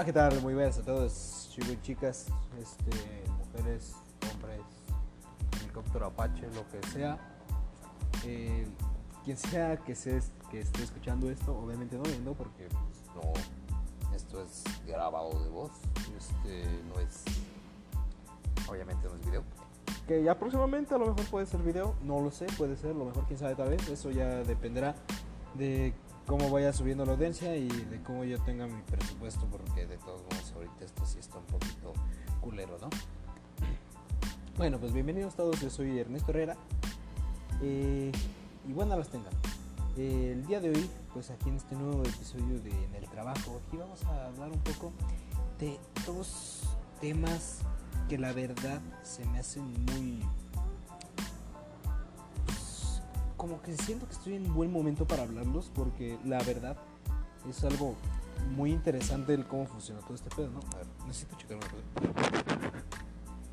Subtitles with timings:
[0.00, 0.40] Hola, ¿qué tal?
[0.40, 2.26] Muy buenas a todos, chicos y chicas,
[2.58, 3.92] este, mujeres,
[4.32, 4.62] hombres,
[5.60, 7.18] helicóptero Apache, lo que sea.
[8.24, 8.66] Eh,
[9.26, 14.42] quien sea que, se, que esté escuchando esto, obviamente no viendo, porque pues, no, esto
[14.42, 15.72] es grabado de voz,
[16.16, 17.22] este, no es,
[18.70, 19.42] obviamente no es video.
[20.08, 23.04] Que ya próximamente a lo mejor puede ser video, no lo sé, puede ser, lo
[23.04, 24.94] mejor quién sabe tal vez, eso ya dependerá
[25.52, 25.92] de
[26.30, 30.22] cómo vaya subiendo la audiencia y de cómo yo tenga mi presupuesto, porque de todos
[30.22, 31.92] modos ahorita esto sí está un poquito
[32.40, 32.88] culero, ¿no?
[34.56, 36.56] Bueno, pues bienvenidos todos, yo soy Ernesto Herrera
[37.60, 38.12] eh,
[38.64, 39.32] y buenas las tengan.
[39.96, 43.60] Eh, el día de hoy, pues aquí en este nuevo episodio de En el Trabajo,
[43.66, 44.92] aquí vamos a hablar un poco
[45.58, 46.62] de dos
[47.00, 47.58] temas
[48.08, 50.22] que la verdad se me hacen muy
[53.40, 56.76] como que siento que estoy en buen momento para hablarlos porque la verdad
[57.48, 57.94] es algo
[58.54, 60.60] muy interesante el cómo funciona todo este pedo, ¿no?
[60.74, 62.84] A ver, necesito checar una cosa.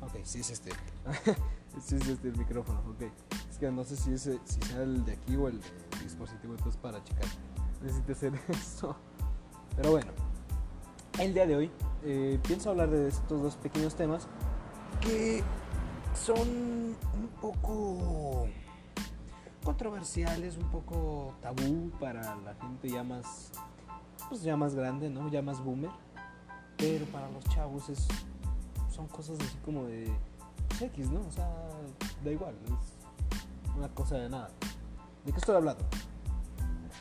[0.02, 0.72] Ok, sí es este.
[1.82, 3.10] sí es este el micrófono, ok.
[3.50, 5.58] Es que no sé si, es, sea el de aquí o el,
[5.92, 7.24] el dispositivo, entonces para checar
[7.80, 8.94] necesito hacer eso.
[9.74, 10.12] Pero bueno,
[11.18, 11.70] el día de hoy
[12.04, 14.28] eh, pienso hablar de estos dos pequeños temas
[15.00, 15.42] que
[16.14, 18.48] son un poco
[19.68, 23.52] controversiales, un poco tabú para la gente ya más,
[24.30, 25.28] pues ya más grande, ¿no?
[25.28, 25.90] Ya más boomer.
[26.78, 28.08] Pero para los chavos es,
[28.90, 30.10] son cosas así como de
[30.68, 31.20] pues, X, ¿no?
[31.20, 31.46] O sea,
[32.24, 34.48] da igual, es una cosa de nada.
[35.26, 35.84] ¿De qué estoy hablando?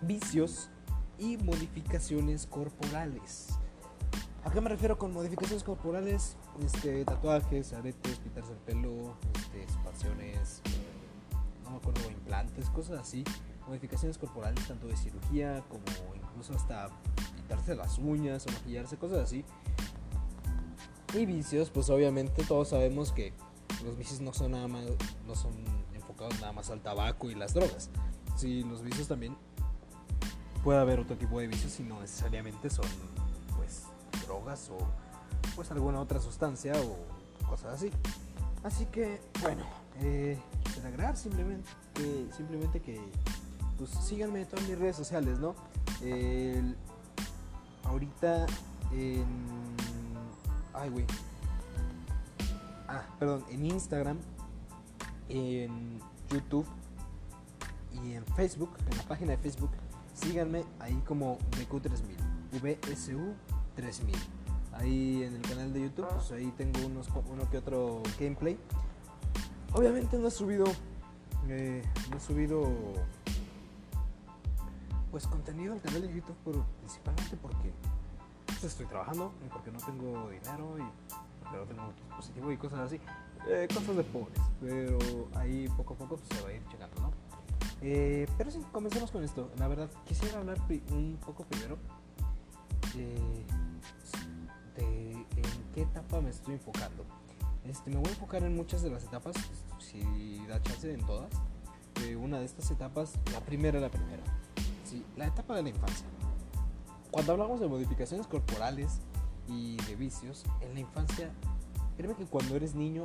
[0.02, 0.70] Vicios
[1.18, 3.48] y modificaciones corporales.
[4.44, 6.36] ¿A qué me refiero con modificaciones corporales?
[6.62, 10.62] Este, tatuajes, aretes, pintarse el pelo, este, expansiones,
[11.68, 13.24] no me acuerdo, implantes, cosas así,
[13.68, 15.84] modificaciones corporales, tanto de cirugía como
[16.16, 16.90] incluso hasta
[17.36, 19.44] quitarse las uñas o maquillarse, cosas así.
[21.14, 23.34] Y vicios, pues obviamente todos sabemos que
[23.84, 24.86] los vicios no son nada más,
[25.26, 25.54] no son
[25.94, 27.90] enfocados nada más al tabaco y las drogas.
[28.36, 29.36] Sí, los vicios también
[30.64, 32.86] puede haber otro tipo de vicios y no necesariamente son
[33.56, 33.84] pues
[34.26, 34.78] drogas o
[35.56, 37.92] pues alguna otra sustancia o cosas así.
[38.64, 39.66] Así que bueno,
[40.02, 40.38] eh,
[40.86, 41.70] agregar simplemente
[42.36, 43.00] simplemente que
[43.78, 45.56] pues síganme en todas mis redes sociales, ¿no?
[47.84, 48.46] Ahorita
[48.92, 49.26] en...
[50.74, 51.06] Ay, güey.
[52.88, 54.18] Ah, perdón, en Instagram,
[55.30, 56.00] en
[56.30, 56.66] YouTube
[57.92, 59.72] y en Facebook, en la página de Facebook,
[60.14, 62.12] síganme ahí como VQ3000,
[62.62, 63.34] VSU
[63.76, 64.16] 3000.
[64.74, 68.58] Ahí en el canal de YouTube, pues ahí tengo unos, uno que otro gameplay
[69.74, 70.66] Obviamente no he subido.
[71.50, 72.68] Eh, no he subido.
[75.12, 77.72] Pues contenido al canal de YouTube, pero principalmente porque
[78.46, 80.84] pues, estoy trabajando y porque no tengo dinero y
[81.42, 83.00] porque no tengo dispositivo y cosas así.
[83.48, 84.40] Eh, cosas de pobres.
[84.62, 84.98] Pero
[85.36, 87.12] ahí poco a poco pues, se va a ir checando, ¿no?
[87.82, 89.50] Eh, pero sí, comencemos con esto.
[89.58, 90.58] La verdad, quisiera hablar
[90.92, 91.78] un poco primero
[92.96, 93.16] de
[94.78, 95.26] en
[95.74, 97.06] qué etapa me estoy enfocando.
[97.70, 99.36] Este, me voy a enfocar en muchas de las etapas,
[99.80, 101.32] si da chance en todas.
[102.04, 104.24] Eh, una de estas etapas, la primera, la primera.
[105.18, 106.06] La etapa de la infancia.
[107.12, 109.00] Cuando hablamos de modificaciones corporales
[109.48, 111.32] y de vicios, en la infancia,
[111.98, 113.04] créeme que cuando eres niño,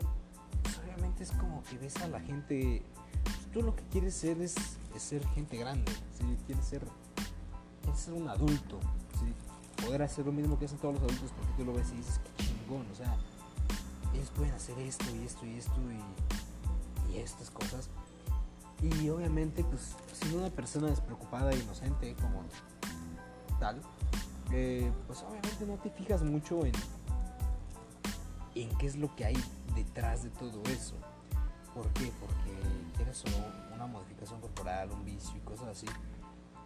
[0.62, 2.82] pues obviamente es como que ves a la gente.
[3.24, 4.54] Pues tú lo que quieres ser es,
[4.96, 5.90] ser gente grande,
[6.46, 6.82] quieres, ser,
[7.96, 8.78] ser un adulto,
[9.84, 12.20] poder hacer lo mismo que hacen todos los adultos porque tú lo ves y dices,
[12.36, 12.86] qué chingón,
[14.30, 17.88] pueden hacer esto y esto y esto y, y estas cosas.
[18.82, 22.42] Y obviamente, pues, si una persona despreocupada e inocente como
[23.60, 23.80] tal,
[24.50, 26.72] eh, pues obviamente no te fijas mucho en,
[28.56, 29.44] en qué es lo que hay
[29.76, 30.96] detrás de todo eso.
[31.74, 32.12] ¿Por qué?
[32.20, 32.52] Porque
[32.96, 33.22] tienes
[33.74, 35.86] una modificación corporal, un vicio y cosas así.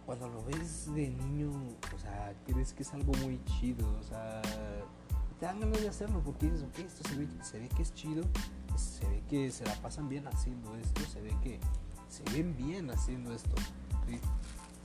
[0.05, 1.51] Cuando lo ves de niño,
[1.95, 4.41] o sea, crees que es algo muy chido, o sea,
[5.41, 7.07] dan ganas de hacerlo porque dices, ok, esto
[7.43, 8.23] se ve, que es chido,
[8.75, 11.59] se ve que se la pasan bien haciendo esto, se ve que
[12.09, 13.55] se ven bien haciendo esto.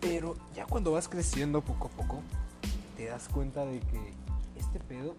[0.00, 2.20] Pero ya cuando vas creciendo poco a poco,
[2.96, 4.12] te das cuenta de que
[4.56, 5.14] este pedo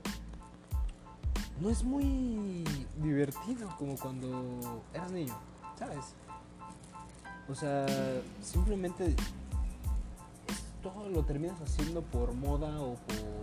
[1.62, 2.64] no es muy
[3.02, 5.36] divertido como cuando eras niño,
[5.78, 6.14] ¿sabes?
[7.50, 7.86] O sea,
[8.42, 9.16] simplemente
[10.82, 13.43] todo lo terminas haciendo por moda o por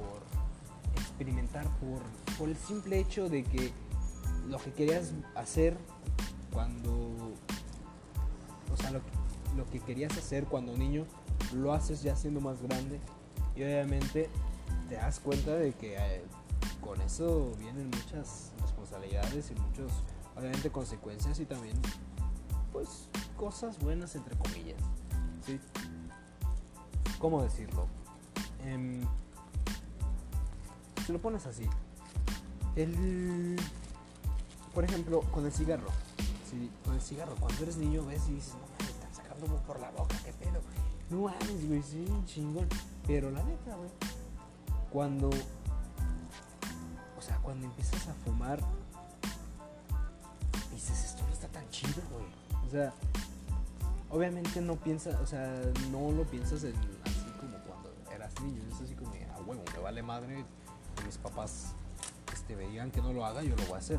[1.20, 3.72] experimentar por, el simple hecho de que
[4.48, 5.76] lo que querías hacer
[6.50, 6.92] cuando,
[8.72, 11.04] o sea, lo, que querías hacer cuando niño,
[11.54, 12.98] lo haces ya siendo más grande
[13.54, 14.30] y obviamente
[14.88, 16.22] te das cuenta de que eh,
[16.80, 19.92] con eso vienen muchas responsabilidades y muchos,
[20.34, 21.76] obviamente, consecuencias y también,
[22.72, 24.80] pues, cosas buenas, entre comillas.
[25.44, 25.60] ¿Sí?
[27.18, 27.88] ¿Cómo decirlo?
[28.64, 29.02] Em,
[31.08, 31.66] lo pones así,
[32.76, 33.56] el,
[34.74, 35.88] por ejemplo, con el cigarro.
[36.48, 39.80] Sí, con el cigarro, cuando eres niño ves y dices, no mames, están sacando por
[39.80, 40.60] la boca, qué pedo.
[41.08, 42.68] No mames, güey, sí, chingón.
[43.06, 43.90] Pero la neta, güey,
[44.90, 48.60] cuando, o sea, cuando empiezas a fumar,
[50.72, 52.66] dices, esto no está tan chido, güey.
[52.66, 52.92] O sea,
[54.10, 55.60] obviamente no piensas, o sea,
[55.90, 56.74] no lo piensas en,
[57.04, 58.62] así como cuando eras niño.
[58.72, 60.44] Es así como, ah, huevo, me vale madre
[61.10, 61.72] mis papás
[62.32, 63.98] este, digan que no lo haga, yo lo voy a hacer.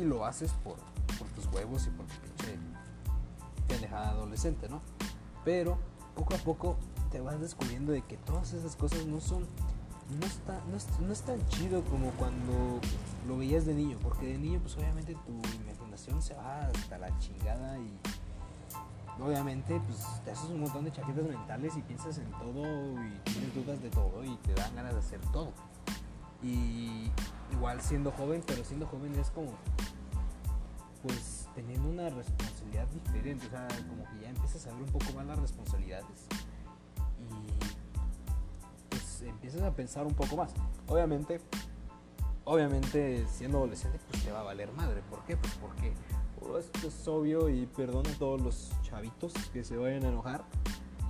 [0.00, 0.76] Y lo haces por,
[1.18, 2.58] por tus huevos y por tu pinche
[3.68, 4.80] pendejada adolescente, ¿no?
[5.44, 5.76] Pero
[6.14, 6.78] poco a poco
[7.10, 9.46] te vas descubriendo de que todas esas cosas no son
[10.18, 12.80] no está, no es, no es tan chido como cuando
[13.28, 15.32] lo veías de niño, porque de niño pues obviamente tu
[15.62, 17.92] imaginación se va hasta la chingada y
[19.22, 22.62] obviamente pues te haces un montón de chaquetas mentales y piensas en todo
[23.04, 25.52] y tienes dudas de todo y te dan ganas de hacer todo.
[26.42, 27.10] Y
[27.52, 29.52] igual siendo joven, pero siendo joven es como
[31.02, 35.12] pues teniendo una responsabilidad diferente, o sea, como que ya empiezas a ver un poco
[35.14, 36.26] más las responsabilidades
[37.18, 40.52] y pues empiezas a pensar un poco más.
[40.88, 41.40] Obviamente,
[42.44, 45.36] obviamente siendo adolescente pues te va a valer madre, ¿por qué?
[45.36, 45.92] Pues porque
[46.42, 50.44] oh, esto es obvio y perdón a todos los chavitos que se vayan a enojar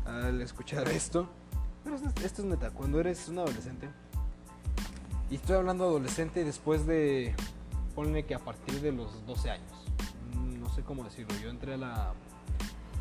[0.04, 1.28] al escuchar esto,
[1.84, 3.88] pero esto es neta, cuando eres un adolescente
[5.30, 7.34] y estoy hablando adolescente después de,
[7.94, 9.72] ponle que a partir de los 12 años.
[10.58, 11.36] No sé cómo decirlo.
[11.40, 12.12] Yo entré a la...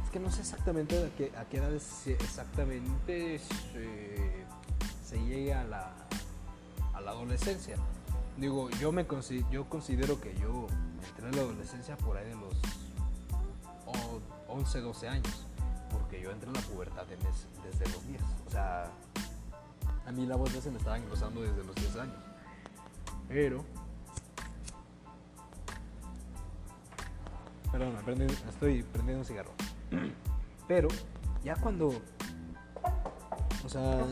[0.06, 4.46] Es que no sé exactamente a qué, a edad exactamente se,
[5.04, 5.94] se llega a la,
[6.94, 7.78] a la adolescencia.
[8.38, 9.06] Digo, yo, me
[9.52, 10.68] yo considero que yo
[11.10, 12.54] entré a la adolescencia por ahí de los
[14.48, 15.46] 11, 12 años.
[15.92, 18.22] Porque yo entré en la pubertad desde los 10.
[18.48, 18.92] O sea,
[20.10, 22.16] a mí la voz ya se me estaba engrosando desde los 10 años.
[23.28, 23.64] Pero.
[27.72, 27.96] Perdón,
[28.50, 29.52] estoy prendiendo un cigarro.
[30.68, 30.88] Pero,
[31.44, 31.90] ya cuando.
[33.64, 34.04] O sea.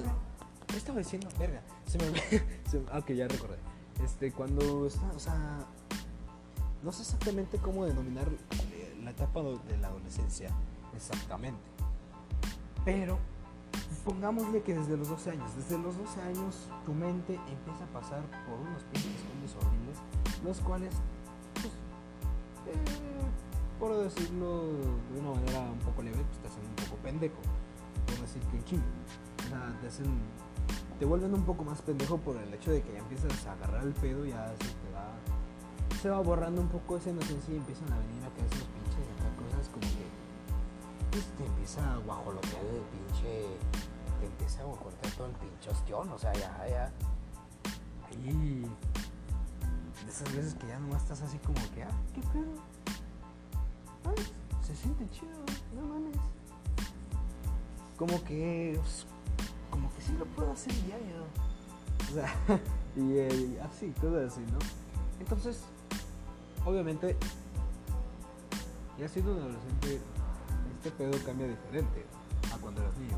[0.67, 1.29] ¿Qué estaba diciendo?
[1.39, 1.63] Verga.
[1.87, 2.85] Se me.
[2.91, 3.57] ah, ok, ya recordé.
[4.03, 4.81] Este, cuando.
[4.81, 5.65] O sea.
[6.83, 8.29] No sé exactamente cómo denominar
[9.03, 10.51] la etapa de la adolescencia.
[10.95, 11.59] Exactamente.
[12.85, 13.17] Pero
[14.05, 18.23] pongámosle que desde los 12 años, desde los 12 años tu mente empieza a pasar
[18.47, 19.97] por unos pinches cambios horribles,
[20.45, 20.93] los cuales,
[21.53, 23.27] pues, eh,
[23.79, 24.63] por decirlo
[25.13, 27.41] de una manera un poco leve, pues te hacen un poco pendejo,
[28.05, 28.83] por decir que ching.
[29.45, 30.19] O sea, te hacen,
[30.99, 33.83] te vuelven un poco más pendejo por el hecho de que ya empiezas a agarrar
[33.83, 35.11] el pedo, ya se te va,
[36.01, 38.67] se va borrando un poco esa inocencia y empiezan a venir a caer esos
[41.17, 43.47] pues, te empieza a guajolotear el pinche
[44.19, 46.91] te empieza a cortar todo el pinche ostión, o sea, ya, ya.
[48.07, 48.65] Ahí.
[50.05, 52.53] De esas veces que ya nomás estás así como que, ah, qué pedo.
[54.65, 55.31] Se siente chido,
[55.75, 56.17] no mames.
[57.97, 58.79] Como que.
[58.79, 59.05] Pues,
[59.69, 61.25] como que sí lo puedo hacer diario.
[62.09, 62.33] O sea,
[62.95, 64.59] y, y así, cosas así, ¿no?
[65.19, 65.61] Entonces,
[66.65, 67.17] obviamente,
[68.97, 69.99] ya siendo un adolescente,
[70.87, 72.05] este pedo cambia diferente
[72.53, 73.17] a cuando eras niño.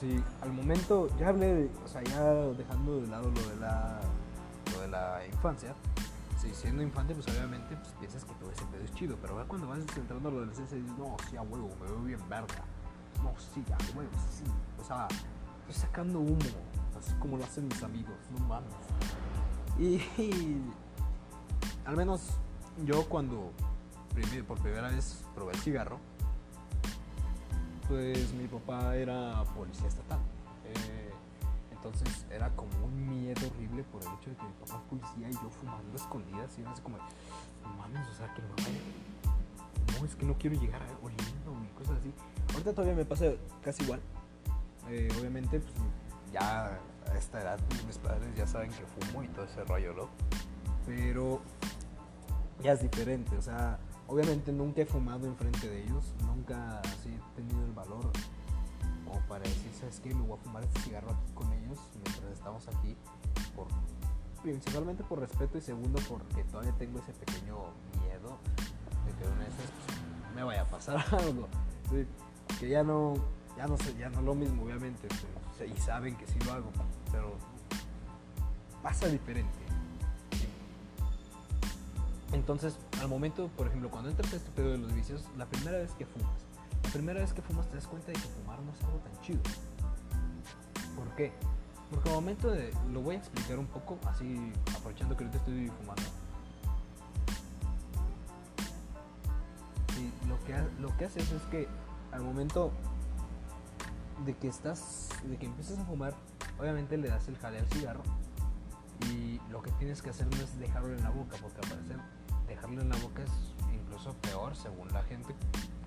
[0.00, 2.22] Sí, al momento, ya hablé, o sea, ya
[2.56, 4.00] dejando de lado lo de la,
[4.72, 5.74] lo de la infancia.
[6.36, 9.66] Sí, siendo infante, pues obviamente pues, piensas que todo ese pedo es chido, pero cuando
[9.68, 12.64] vas entrando a la adolescencia dices, no, sí, a huevo, me veo bien verga.
[13.22, 14.44] No, sí, a huevo, sí.
[14.80, 15.08] O sea,
[15.60, 16.38] estoy sacando humo,
[16.98, 18.74] así como lo hacen mis amigos, no mames.
[19.78, 20.00] Y,
[21.84, 22.22] al menos
[22.84, 23.52] yo cuando
[24.46, 25.98] por primera vez probé el cigarro,
[27.88, 30.18] pues mi papá era policía estatal.
[30.66, 31.10] Eh,
[31.72, 35.30] entonces era como un miedo horrible por el hecho de que mi papá es policía
[35.30, 36.98] y yo fumando escondidas y era así como,
[37.78, 39.98] mames, o sea, que no vaya.
[39.98, 42.12] No, es que no quiero llegar a oliendo y cosas así.
[42.52, 43.26] Ahorita todavía me pasa
[43.62, 44.00] casi igual.
[44.90, 45.74] Eh, obviamente, pues
[46.32, 46.78] ya
[47.10, 50.08] a esta edad mis padres ya saben que fumo y todo ese rollo, ¿no?
[50.86, 51.40] Pero
[52.62, 57.36] ya es diferente, o sea, Obviamente nunca he fumado enfrente de ellos, nunca así he
[57.36, 58.10] tenido el valor
[59.06, 60.14] como para decir, ¿sabes qué?
[60.14, 62.96] Me voy a fumar este cigarro aquí con ellos mientras estamos aquí,
[64.42, 67.56] principalmente por respeto y segundo porque todavía tengo ese pequeño
[68.02, 68.38] miedo
[69.06, 71.48] de que una vez pues, me vaya a pasar algo.
[72.58, 73.14] que ya no,
[73.56, 75.08] Ya no sé, ya no lo mismo, obviamente.
[75.08, 76.70] pero- y saben que sí lo hago,
[77.10, 77.34] pero
[78.82, 79.58] pasa diferente.
[82.32, 85.78] Entonces, al momento, por ejemplo, cuando entras a este pedo de los vicios, la primera
[85.78, 86.30] vez que fumas,
[86.84, 89.20] la primera vez que fumas te das cuenta de que fumar no es algo tan
[89.22, 89.40] chido.
[90.94, 91.32] ¿Por qué?
[91.90, 95.68] Porque al momento de, lo voy a explicar un poco, así aprovechando que ahorita estoy
[95.68, 96.02] fumando.
[100.28, 101.66] Lo que, lo que haces es que
[102.12, 102.72] al momento
[104.24, 106.14] de que estás, de que empiezas a fumar,
[106.60, 108.02] obviamente le das el jale al cigarro
[109.10, 111.96] y lo que tienes que hacer no es dejarlo en la boca, porque al parecer
[112.48, 113.30] dejarlo en la boca es
[113.72, 115.34] incluso peor según la gente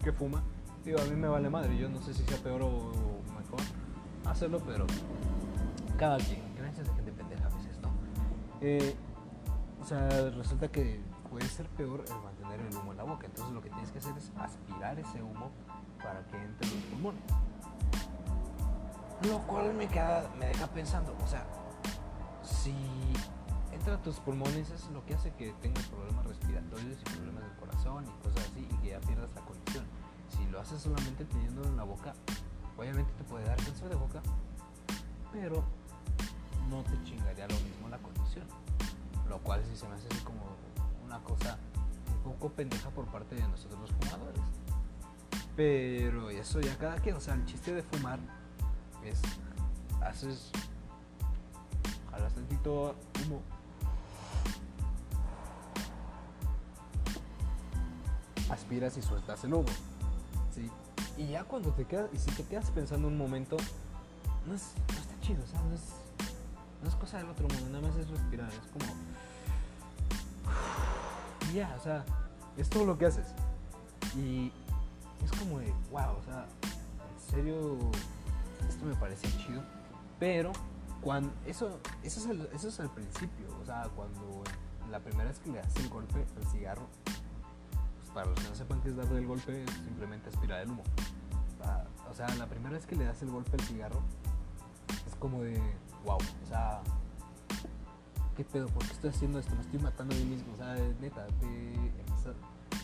[0.04, 0.42] que fuma.
[0.86, 2.92] Digo, a mí me vale madre, yo no sé si sea peor o
[3.38, 3.60] mejor
[4.26, 4.86] hacerlo, pero
[5.98, 7.90] cada quien, creencias de gente pendeja a veces, ¿no?
[8.62, 8.96] Eh,
[9.82, 11.00] o sea, resulta que
[11.30, 14.00] puede ser peor el mantener el humo en la boca, entonces lo que tienes que
[14.00, 15.52] hacer es aspirar ese humo
[16.04, 17.22] para que entre en los pulmones.
[19.30, 21.46] Lo cual me, queda, me deja pensando, o sea,
[22.42, 22.74] si
[23.82, 28.06] entra tus pulmones es lo que hace que tengas problemas respiratorios y problemas del corazón
[28.06, 29.84] y cosas así y que ya pierdas la condición.
[30.30, 32.14] Si lo haces solamente teniéndolo en la boca,
[32.78, 34.22] obviamente te puede dar cáncer de boca,
[35.32, 35.64] pero
[36.70, 38.46] no te chingaría lo mismo la condición.
[39.28, 40.42] Lo cual sí se me hace así como
[41.04, 41.58] una cosa
[42.24, 44.44] un poco pendeja por parte de nosotros los fumadores.
[45.56, 48.20] Pero eso ya cada quien, o sea, el chiste de fumar
[49.04, 49.20] es
[50.04, 50.52] haces
[52.12, 52.96] jalas tantito
[53.26, 53.42] humo
[58.52, 59.70] aspiras y sueltas el humo
[61.18, 63.58] y ya cuando te quedas y si te quedas pensando un momento
[64.48, 65.82] no, es, no está chido o sea no es,
[66.82, 68.86] no es cosa del otro mundo nada más es respirar es como
[71.54, 72.06] ya o sea
[72.58, 73.28] es todo lo que haces.
[74.14, 74.52] Y
[75.24, 77.78] es como de wow o sea en serio
[78.68, 79.64] esto me parece chido
[80.20, 80.52] pero
[81.02, 84.44] cuando eso eso es el, eso es al principio o sea cuando
[84.90, 86.88] la primera vez que le das el golpe al cigarro
[88.14, 90.84] para los que no sepan qué es darle el golpe es simplemente aspirar el humo.
[91.64, 94.02] Ah, o sea la primera vez que le das el golpe al cigarro
[95.08, 95.62] es como de
[96.06, 96.82] wow o sea
[98.36, 100.54] qué pedo por qué estoy haciendo esto me estoy matando a mí mismo.
[100.54, 102.34] O sea neta te empieza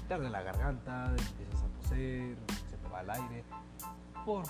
[0.07, 2.37] te arde la garganta empiezas a toser
[2.69, 3.43] se te va el aire.
[4.25, 4.45] Por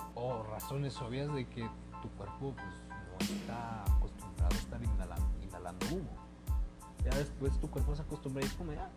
[0.50, 1.70] razones obvias de que
[2.02, 6.10] tu cuerpo pues, no está acostumbrado a estar inhalando, humo.
[7.04, 8.90] Ya después tu cuerpo se acostumbra y es como ya.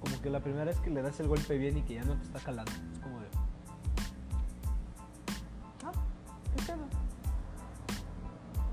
[0.00, 2.14] Como que la primera vez que le das el golpe bien y que ya no
[2.14, 2.72] te está calando.
[2.92, 3.26] Es como de.
[5.84, 5.92] Ah,
[6.56, 6.84] ¿qué pedo?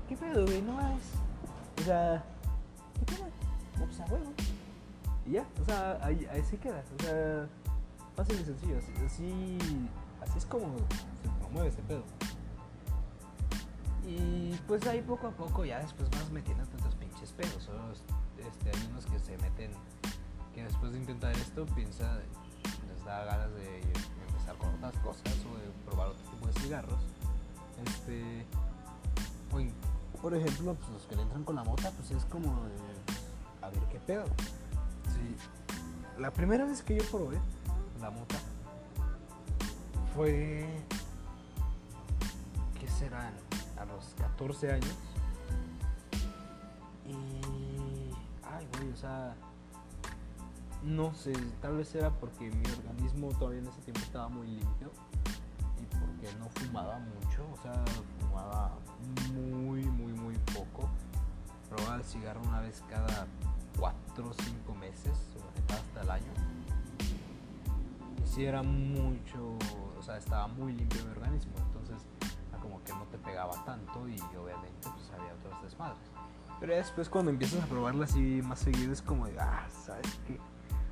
[0.08, 0.62] ¿Qué pedo, güey?
[0.62, 1.02] No es.
[1.80, 2.24] O sea,
[2.98, 3.26] ¿qué pedo?
[3.78, 4.32] No, pues a huevo.
[5.26, 6.82] Y ya, o sea, ahí, ahí sí queda.
[6.98, 7.48] O sea,
[8.16, 8.78] fácil y sencillo.
[8.78, 9.58] Así, así,
[10.22, 10.66] así es como
[11.22, 12.02] se promueve ese pedo.
[14.06, 17.68] Y pues ahí poco a poco ya después vas metiendo tantos pinches pedos.
[18.38, 19.70] Este, hay unos que se meten,
[20.58, 22.18] que después de intentar esto piensa,
[22.88, 23.80] les da ganas de
[24.26, 27.00] empezar con otras cosas o de probar otro tipo de cigarros.
[27.86, 28.44] Este,
[30.20, 33.70] por ejemplo, pues los que le entran con la mota, pues es como de, a
[33.70, 34.24] ver qué pedo.
[35.04, 35.36] Sí.
[36.18, 37.38] La primera vez que yo probé
[38.00, 38.36] la mota
[40.16, 40.66] fue,
[42.80, 43.32] ¿qué serán?
[43.78, 44.94] A los 14 años.
[47.06, 48.10] Y,
[48.42, 49.36] ay, güey, o sea,
[50.82, 54.90] no sé, tal vez era porque mi organismo todavía en ese tiempo estaba muy limpio
[55.80, 57.84] y porque no fumaba mucho, o sea,
[58.20, 58.72] fumaba
[59.32, 60.88] muy, muy, muy poco.
[61.68, 63.26] Probaba el cigarro una vez cada
[63.78, 65.12] 4 o 5 meses,
[65.68, 66.32] hasta el año.
[68.22, 69.56] Y sí era mucho,
[69.98, 72.06] o sea, estaba muy limpio mi organismo, entonces
[72.62, 75.98] como que no te pegaba tanto y obviamente pues había otros desmadres.
[76.60, 80.40] Pero después cuando empiezas a probarla así más seguido es como de, ah, ¿sabes qué?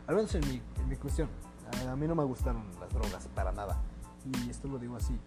[0.06, 1.28] Al menos en mi, en mi cuestión,
[1.86, 3.80] a, a mí no me gustaron las drogas para nada.
[4.24, 5.18] Y esto lo digo así,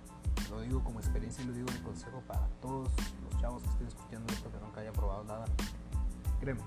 [0.49, 2.89] lo digo como experiencia y lo digo de consejo para todos
[3.23, 5.45] los chavos que estén escuchando esto que nunca hayan probado nada.
[6.39, 6.61] Créeme,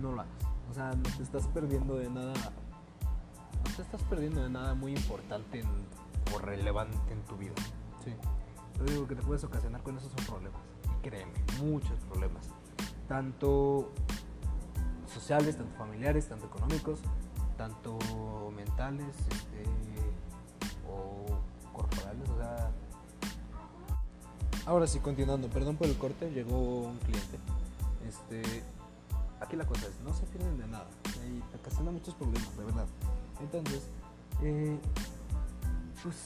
[0.00, 0.32] no lo hagas.
[0.70, 2.32] O sea, no te estás perdiendo de nada.
[2.32, 5.86] No te estás perdiendo de nada muy importante en-
[6.34, 7.54] o relevante en tu vida.
[8.02, 8.14] Sí.
[8.78, 10.60] Lo único que te puedes ocasionar con eso son problemas.
[10.98, 12.48] Y créeme, muchos problemas.
[13.08, 13.92] Tanto
[15.06, 17.00] sociales, tanto familiares, tanto económicos,
[17.56, 17.98] tanto
[18.54, 19.64] mentales este,
[20.88, 21.26] o
[21.72, 22.28] corporales.
[22.28, 22.70] O sea.
[24.66, 27.38] Ahora sí, continuando, perdón por el corte, llegó un cliente.
[28.08, 28.62] Este,
[29.40, 30.86] aquí la cosa es, no se pierden de nada.
[31.26, 32.86] Y te ocasionan muchos problemas, de verdad.
[33.40, 33.82] Entonces,
[34.42, 34.78] eh,
[36.02, 36.16] pues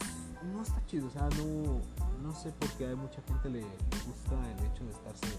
[0.52, 1.80] no está chido, o sea, no,
[2.22, 3.66] no sé por qué a mucha gente le, le
[4.06, 5.36] gusta el hecho de estarse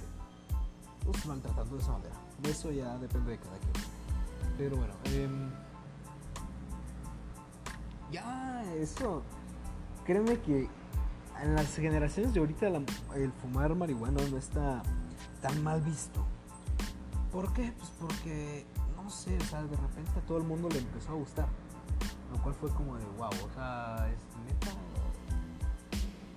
[1.06, 2.16] pues, maltratando de esa manera.
[2.44, 3.74] Eso ya depende de cada quien.
[4.58, 5.50] Pero bueno, em,
[8.12, 9.24] ya eso,
[10.06, 10.68] créeme que
[11.42, 12.68] en las generaciones de ahorita
[13.16, 14.84] el fumar marihuana no está
[15.42, 16.26] tan mal visto.
[17.32, 17.74] ¿Por qué?
[17.78, 21.16] Pues porque, no sé, o sea, de repente a todo el mundo le empezó a
[21.16, 21.48] gustar.
[22.32, 24.72] Lo cual fue como de wow, o sea, es neta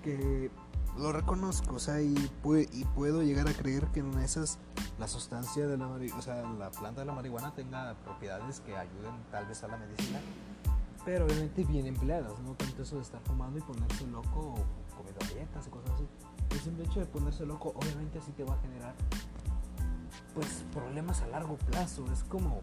[0.03, 0.51] que
[0.99, 4.59] lo reconozco, o sea, y, pue- y puedo llegar a creer que en esas
[4.99, 9.15] la sustancia de la o sea, la planta de la marihuana tenga propiedades que ayuden
[9.31, 10.21] tal vez a la medicina,
[11.05, 15.21] pero obviamente bien empleadas, no tanto eso de estar fumando y ponerse loco o comiendo
[15.21, 16.07] galletas y cosas así.
[16.51, 18.95] El simple hecho de ponerse loco obviamente así te va a generar
[20.35, 22.61] pues problemas a largo plazo, es como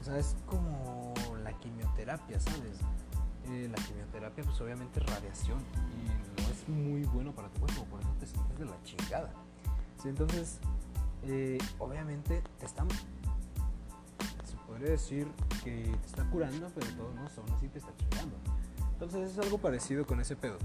[0.00, 2.78] o sea, es como la quimioterapia, ¿sabes?
[3.46, 5.58] Eh, la quimioterapia pues obviamente es radiación
[5.94, 9.32] y no es muy bueno para tu cuerpo, por eso te sientes de la chingada.
[10.04, 10.58] Entonces,
[11.22, 12.86] eh, obviamente te están,
[14.74, 15.28] podría decir
[15.62, 18.36] que te está curando, pero de todos modos aún así te está chingando.
[18.90, 20.58] Entonces es algo parecido con ese pedo.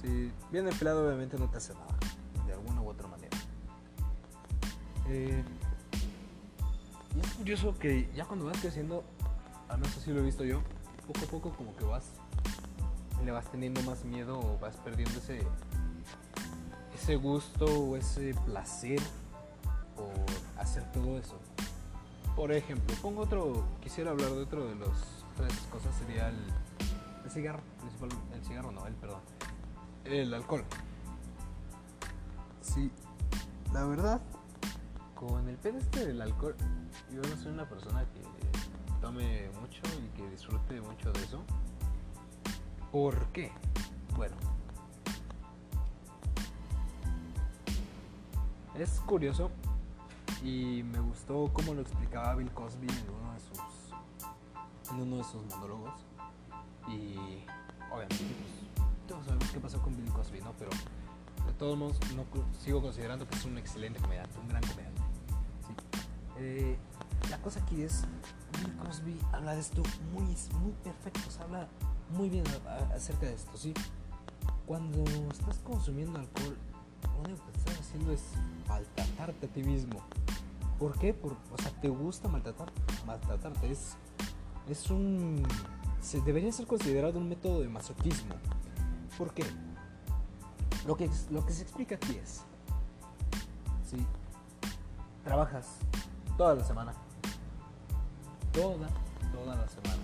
[0.00, 1.98] Si bien empleado obviamente no te hace nada,
[2.46, 3.36] de alguna u otra manera.
[5.08, 5.42] Eh,
[7.20, 9.02] es curioso que ya cuando vas creciendo,
[9.68, 10.62] al menos así lo he visto yo,
[11.08, 12.04] poco a poco como que vas,
[13.24, 15.18] le vas teniendo más miedo o vas perdiendo
[16.94, 19.00] ese gusto o ese placer
[19.96, 20.12] por
[20.62, 21.40] hacer todo eso.
[22.36, 26.36] Por ejemplo, pongo otro, quisiera hablar de otro de otras cosas, sería el,
[27.24, 29.20] el cigarro, principalmente, el cigarro no, el perdón,
[30.04, 30.64] el alcohol.
[32.62, 32.90] Sí,
[33.72, 34.20] la verdad,
[35.14, 36.56] con el pedo este del alcohol,
[37.10, 38.22] yo no soy una persona que
[39.00, 41.42] tome mucho y que disfrute mucho de eso.
[42.90, 43.52] ¿Por qué?
[44.16, 44.36] Bueno.
[48.78, 49.50] Es curioso
[50.42, 55.24] y me gustó cómo lo explicaba Bill Cosby en uno de sus, en uno de
[55.24, 55.94] sus monólogos.
[56.88, 57.44] Y
[57.92, 60.52] obviamente, pues, todos sabemos qué pasó con Bill Cosby, ¿no?
[60.58, 60.70] Pero
[61.46, 61.96] de todos modos,
[62.60, 65.02] sigo considerando que es un excelente comediante, un gran comediante.
[66.38, 66.76] Eh,
[67.30, 68.04] la cosa aquí es,
[68.58, 70.24] Bill Cosby habla de esto muy,
[70.60, 71.68] muy perfecto, o habla
[72.16, 72.44] muy bien
[72.94, 73.72] acerca de esto, ¿sí?
[74.66, 76.56] Cuando estás consumiendo alcohol,
[77.04, 78.22] lo único que estás haciendo es
[78.72, 80.00] maltratarte a ti mismo.
[80.78, 81.12] ¿Por qué?
[81.12, 82.72] Por, o sea, te gusta maltratar,
[83.06, 83.70] maltratarte.
[83.70, 83.96] Es,
[84.68, 85.46] es un...
[86.24, 88.34] Debería ser considerado un método de masoquismo.
[89.16, 89.44] ¿Por qué?
[90.86, 92.42] Lo que, lo que se explica aquí es...
[93.88, 94.04] Si
[95.22, 95.76] trabajas
[96.38, 96.94] toda la semana,
[98.52, 98.88] toda,
[99.32, 100.02] toda la semana,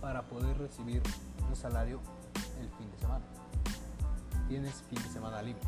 [0.00, 1.02] para poder recibir
[1.48, 2.00] un salario
[2.60, 3.24] el fin de semana.
[4.48, 5.62] Tienes fin de semana libre.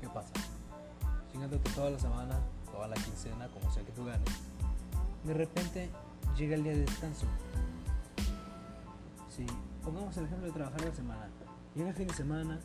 [0.00, 0.32] ¿Qué pasa?
[1.32, 2.38] Chingándote toda la semana,
[2.72, 4.28] toda la quincena, como sea que tú ganes,
[5.24, 5.90] de repente
[6.36, 7.26] llega el día de descanso.
[9.28, 9.46] Si
[9.84, 11.28] pongamos el ejemplo de trabajar la semana,
[11.74, 12.60] llega el fin de semana,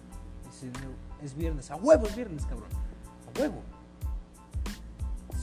[1.22, 2.70] es viernes, a huevo es viernes, cabrón,
[3.36, 3.62] a huevo.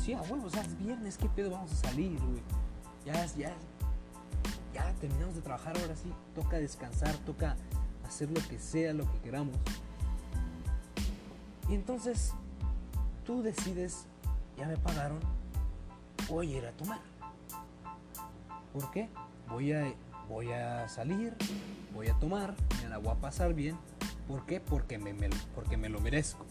[0.02, 2.42] Sí, a huevo, o sea, es viernes, ¿qué pedo vamos a salir, güey?
[3.04, 3.54] Ya, es- ya
[5.00, 7.56] terminamos de trabajar, ahora sí, toca descansar, toca
[8.06, 9.54] hacer lo que sea, lo que queramos.
[11.68, 12.32] Y entonces
[13.24, 14.06] tú decides,
[14.56, 15.18] ya me pagaron,
[16.28, 17.00] voy a ir a tomar.
[18.72, 19.08] ¿Por qué?
[19.48, 19.92] Voy a,
[20.28, 21.34] voy a salir,
[21.94, 23.76] voy a tomar, me la voy a pasar bien.
[24.28, 24.60] ¿Por qué?
[24.60, 26.44] Porque me, me- porque me lo merezco.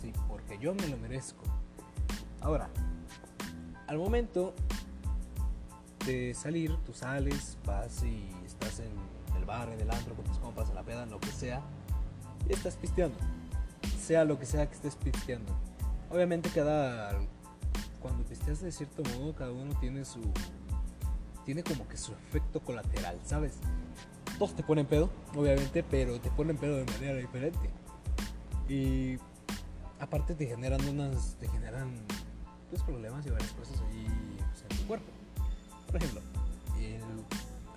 [0.00, 1.42] Sí, porque yo me lo merezco.
[2.40, 2.68] Ahora,
[3.86, 4.54] al momento
[6.06, 8.92] de salir, tú sales, vas y estás en
[9.36, 11.60] el bar, en el antro, con tus compas, en la peda, en lo que sea,
[12.48, 13.18] y estás pisteando.
[14.00, 15.52] Sea lo que sea que estés pisteando.
[16.10, 17.18] Obviamente cada...
[18.00, 20.20] Cuando pisteas de cierto modo, cada uno tiene su...
[21.44, 23.54] Tiene como que su efecto colateral, ¿sabes?
[24.38, 27.70] Todos te ponen pedo, obviamente, pero te ponen pedo de manera diferente.
[28.68, 29.18] Y
[29.98, 31.36] aparte te generan unas...
[31.40, 31.92] Te generan
[32.70, 35.15] pues, problemas y varias cosas ahí pues, en tu cuerpo.
[35.96, 36.22] Por ejemplo,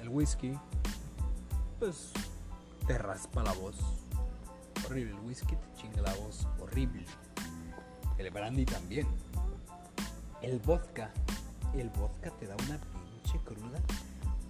[0.01, 0.51] el, whisky,
[1.79, 2.11] pues
[2.85, 3.77] te raspa la voz.
[4.85, 7.05] Horrible, el whisky te chinga la voz, horrible.
[8.17, 9.07] El brandy también.
[10.41, 11.13] El vodka,
[11.73, 13.79] el vodka te da una pinche cruda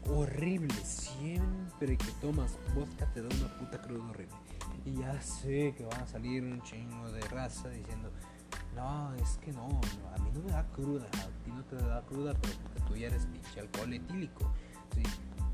[0.08, 0.74] horrible.
[0.84, 4.36] Siempre que tomas vodka te da una puta cruda horrible.
[4.84, 8.12] Y ya sé que van a salir un chingo de raza diciendo,
[8.80, 12.02] no, es que no, a mí no me da cruda, a ti no te da
[12.04, 14.52] cruda, pero porque tú ya eres pinche alcohol etílico,
[14.96, 15.04] ¿sí?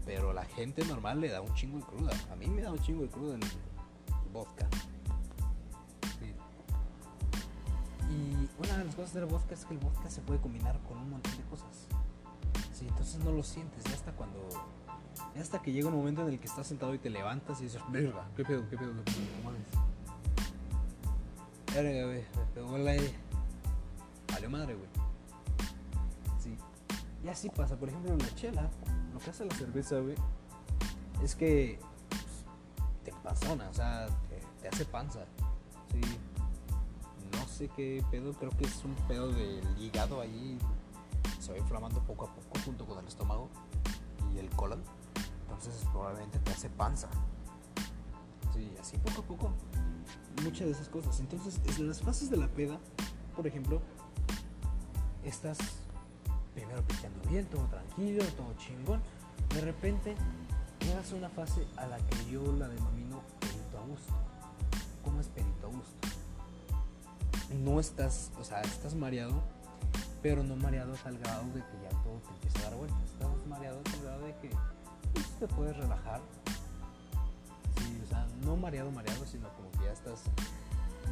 [0.05, 2.11] Pero la gente normal le da un chingo de cruda.
[2.31, 3.41] A mí me da un chingo de cruda el
[4.31, 4.67] vodka.
[8.11, 10.99] Y una de las cosas del vodka es que el vodka se puede combinar con
[10.99, 11.87] un montón de cosas.
[12.73, 14.47] Sí, entonces no lo sientes, ya hasta cuando.
[15.39, 17.81] Hasta que llega un momento en el que estás sentado y te levantas y dices,
[17.89, 19.43] verga, ¿qué pedo, qué pedo, qué pedo?
[19.43, 19.84] Mames.
[21.75, 23.13] Verga, me pegó aire.
[24.31, 24.87] Valió madre, güey.
[26.39, 26.57] Sí.
[27.21, 28.69] Y así pasa, por ejemplo, en la chela,
[29.13, 30.15] lo que hace la cerveza, güey,
[31.21, 31.77] es que
[32.09, 32.23] pues,
[33.03, 35.25] te pasona, o sea, te, te hace panza.
[35.91, 35.99] Sí.
[37.37, 40.57] No sé qué pedo, creo que es un pedo del hígado ahí.
[41.41, 43.49] Se va inflamando poco a poco junto con el estómago
[44.33, 44.81] y el colon.
[45.41, 47.09] Entonces probablemente te hace panza.
[48.53, 49.53] Sí, así poco a poco.
[50.43, 51.19] Muchas de esas cosas.
[51.19, 52.77] Entonces, en las fases de la peda,
[53.35, 53.81] por ejemplo,
[55.23, 55.57] estás
[56.53, 59.01] primero pisteando bien, todo tranquilo, todo chingón.
[59.53, 60.15] De repente
[60.79, 64.13] llegas a una fase a la que yo la denomino perito a gusto.
[65.03, 66.07] ¿Cómo es perito a gusto?
[67.63, 69.43] No estás, o sea, estás mareado,
[70.21, 73.03] pero no mareado a tal grado de que ya todo te empieza a dar vueltas.
[73.03, 74.49] Estás mareado a tal grado de que
[75.13, 76.21] pues, te puedes relajar.
[78.05, 80.21] O sea, no mareado, mareado, sino como que ya estás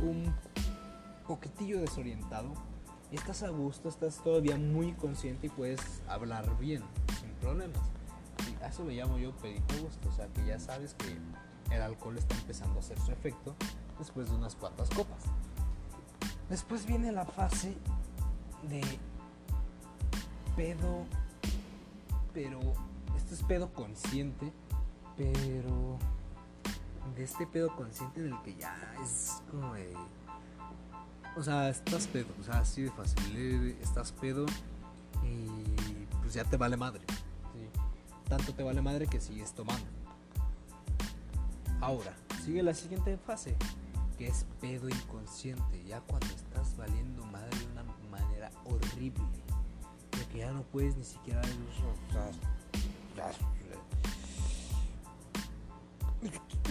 [0.01, 0.33] un
[1.27, 2.53] poquitillo desorientado.
[3.11, 6.83] Estás a gusto, estás todavía muy consciente y puedes hablar bien,
[7.19, 7.81] sin problemas.
[8.61, 11.17] A eso le llamo yo perito a gusto, o sea, que ya sabes que
[11.75, 13.55] el alcohol está empezando a hacer su efecto
[13.99, 15.23] después de unas cuantas copas.
[16.49, 17.75] Después viene la fase
[18.69, 18.81] de
[20.55, 21.05] pedo,
[22.33, 22.59] pero
[23.15, 24.51] esto es pedo consciente,
[25.17, 25.97] pero
[27.15, 29.93] de este pedo consciente en el que ya es como de...
[31.35, 34.45] O sea, estás pedo, o sea, así de fácil, eh, estás pedo
[35.23, 37.01] y pues ya te vale madre.
[37.09, 37.79] ¿sí?
[38.29, 39.85] Tanto te vale madre que sigues tomando.
[41.81, 42.13] Ahora,
[42.45, 43.55] sigue la siguiente fase,
[44.17, 49.23] que es pedo inconsciente, ya cuando estás valiendo madre de una manera horrible,
[50.11, 52.31] de que ya no puedes ni siquiera sea,
[53.15, 53.31] ya-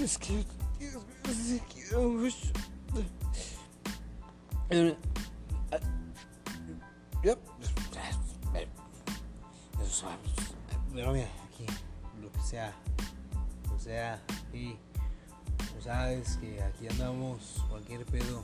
[0.03, 1.81] es que es que
[4.71, 4.97] eh,
[5.71, 5.79] ah,
[9.83, 10.07] eso,
[10.95, 11.67] pero mira, aquí,
[12.21, 12.73] lo que sea,
[13.75, 14.21] o sea,
[14.53, 14.73] y
[15.57, 18.43] tú sabes que aquí andamos, cualquier pedo,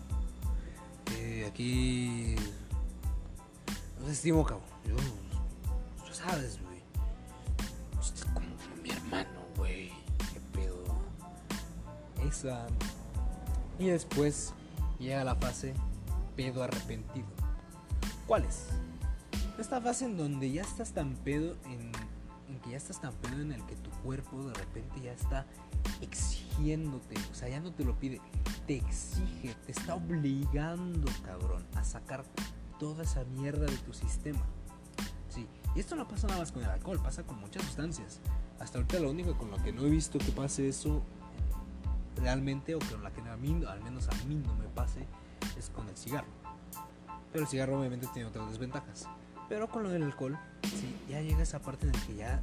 [1.17, 2.37] eh, aquí,
[4.01, 4.97] no estimo, cabrón, yo,
[6.07, 6.68] tú sabes, güey,
[13.79, 14.53] y después
[14.99, 15.73] llega la fase
[16.37, 17.27] pedo arrepentido,
[18.27, 18.67] ¿cuál es?
[19.59, 21.91] Esta fase en donde ya estás tan pedo en,
[22.49, 25.47] en que ya estás tan pedo en el que tu cuerpo de repente ya está
[26.03, 28.21] exigiéndote, o sea, ya no te lo pide,
[28.67, 32.25] te exige, te está obligando, cabrón, a sacar
[32.79, 34.45] toda esa mierda de tu sistema.
[35.31, 38.21] Sí, y esto no pasa nada más con el alcohol, pasa con muchas sustancias.
[38.61, 41.03] Hasta ahorita lo único con lo que no he visto que pase eso
[42.21, 45.07] realmente, o con la que a mí, al menos a mí no me pase,
[45.57, 46.29] es con el cigarro.
[47.33, 49.09] Pero el cigarro obviamente tiene otras desventajas.
[49.49, 52.43] Pero con lo del alcohol, sí, ya llega esa parte en la que ya.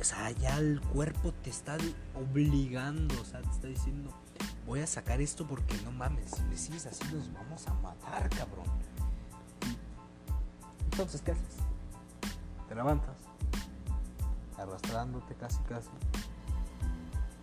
[0.00, 1.76] O sea, ya el cuerpo te está
[2.14, 4.10] obligando, o sea, te está diciendo,
[4.66, 8.28] voy a sacar esto porque no mames, si me sigues así nos vamos a matar,
[8.30, 8.66] cabrón.
[10.90, 11.56] Entonces, ¿qué haces?
[12.68, 13.16] Te levantas,
[14.58, 15.88] arrastrándote casi casi,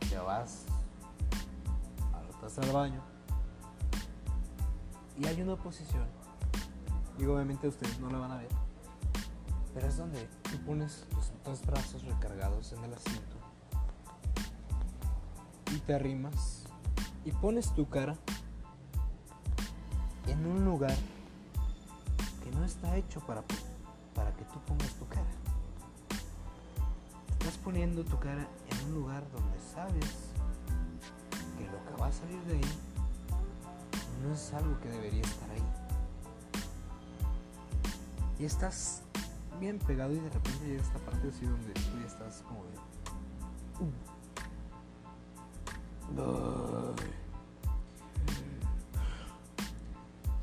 [0.09, 0.65] te vas
[2.57, 3.01] a la baño
[5.17, 6.05] y hay una posición
[7.17, 8.49] y obviamente ustedes no la van a ver
[9.73, 13.37] pero es donde tú pones los dos brazos recargados en el asiento
[15.75, 16.63] y te arrimas
[17.25, 18.15] y pones tu cara
[20.27, 20.95] en un lugar
[22.43, 23.43] que no está hecho para,
[24.15, 25.29] para que tú pongas tu cara.
[27.39, 28.47] Estás poniendo tu cara
[28.85, 30.05] un lugar donde sabes
[31.57, 32.79] que lo que va a salir de ahí
[34.23, 35.63] no es algo que debería estar ahí.
[38.39, 39.01] Y estás
[39.59, 42.71] bien pegado y de repente llega esta parte así donde tú ya estás como de...
[46.17, 47.09] Ay.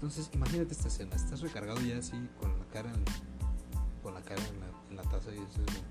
[0.06, 3.02] Entonces imagínate esta escena, estás recargado ya así con la cara en,
[4.02, 4.40] con la cara
[4.90, 5.82] en la, taza y esto es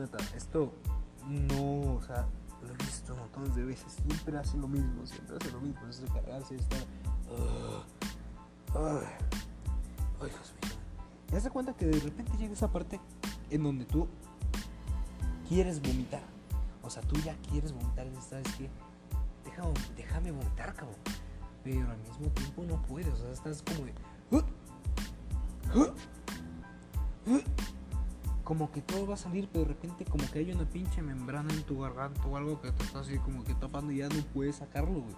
[0.00, 0.72] neta, esto
[1.28, 2.26] no, o sea,
[2.62, 6.00] lo he visto montones de veces, siempre hace lo mismo, siempre hace lo mismo, es
[6.00, 6.80] recargarse, estar...
[7.30, 9.29] Uh, uh.
[11.32, 13.00] Haz de cuenta que de repente llega esa parte
[13.50, 14.08] en donde tú
[15.48, 16.22] quieres vomitar.
[16.82, 18.68] O sea, tú ya quieres vomitar sabes que
[19.44, 20.96] déjame, déjame vomitar, cabrón.
[21.62, 23.94] Pero al mismo tiempo no puedes, o sea, estás como de...
[28.44, 31.52] Como que todo va a salir, pero de repente como que hay una pinche membrana
[31.54, 34.20] en tu garganta o algo que te está así como que tapando y ya no
[34.34, 35.14] puedes sacarlo, güey.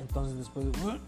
[0.00, 1.00] Entonces después de...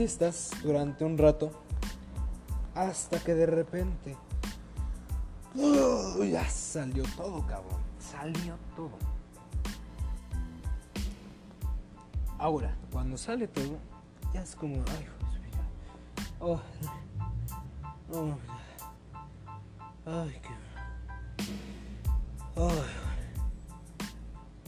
[0.00, 1.50] así estás durante un rato.
[2.74, 4.16] Hasta que de repente.
[5.54, 6.24] ¡uh!
[6.24, 7.80] ya salió todo, cabrón.
[7.98, 8.92] Salió todo.
[12.38, 13.76] Ahora, cuando sale todo,
[14.32, 14.76] ya es como.
[14.76, 15.06] Ay,
[16.40, 16.60] oh,
[18.10, 18.38] oh,
[20.06, 20.54] ay, qué.
[22.56, 22.86] Ay,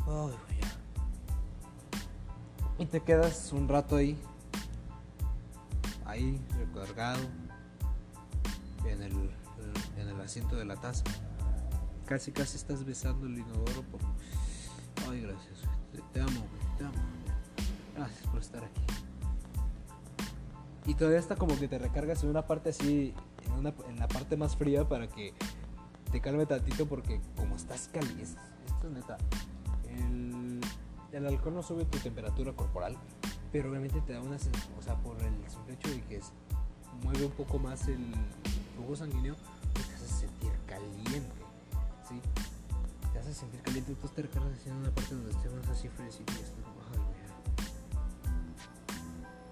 [0.06, 0.68] ay, ya.
[2.78, 4.20] Y te quedas un rato ahí,
[6.12, 7.20] ahí recargado
[8.85, 9.12] en el,
[9.96, 11.05] en el asiento de la taza.
[12.07, 13.85] Casi, casi estás besando el inodoro.
[15.09, 15.61] Ay, gracias.
[15.92, 16.46] Te, te amo,
[16.79, 16.94] te amo.
[17.96, 18.83] Gracias por estar aquí.
[20.85, 23.14] Y todavía está como que te recargas en una parte así,
[23.46, 25.33] en, una, en la parte más fría para que
[26.11, 29.16] te calme tantito porque como estás caliente, esto es neta,
[31.12, 32.96] el alcohol no sube tu temperatura corporal,
[33.52, 36.20] pero obviamente te da una sensación, o sea, por el simple hecho de que
[37.02, 38.14] mueve un poco más el
[38.74, 39.36] flujo sanguíneo,
[39.74, 41.42] pues te hace sentir caliente,
[42.08, 42.20] ¿sí?
[43.12, 46.32] Te hace sentir caliente, entonces te recargas en una parte donde estés más así fresito
[46.32, 46.52] y.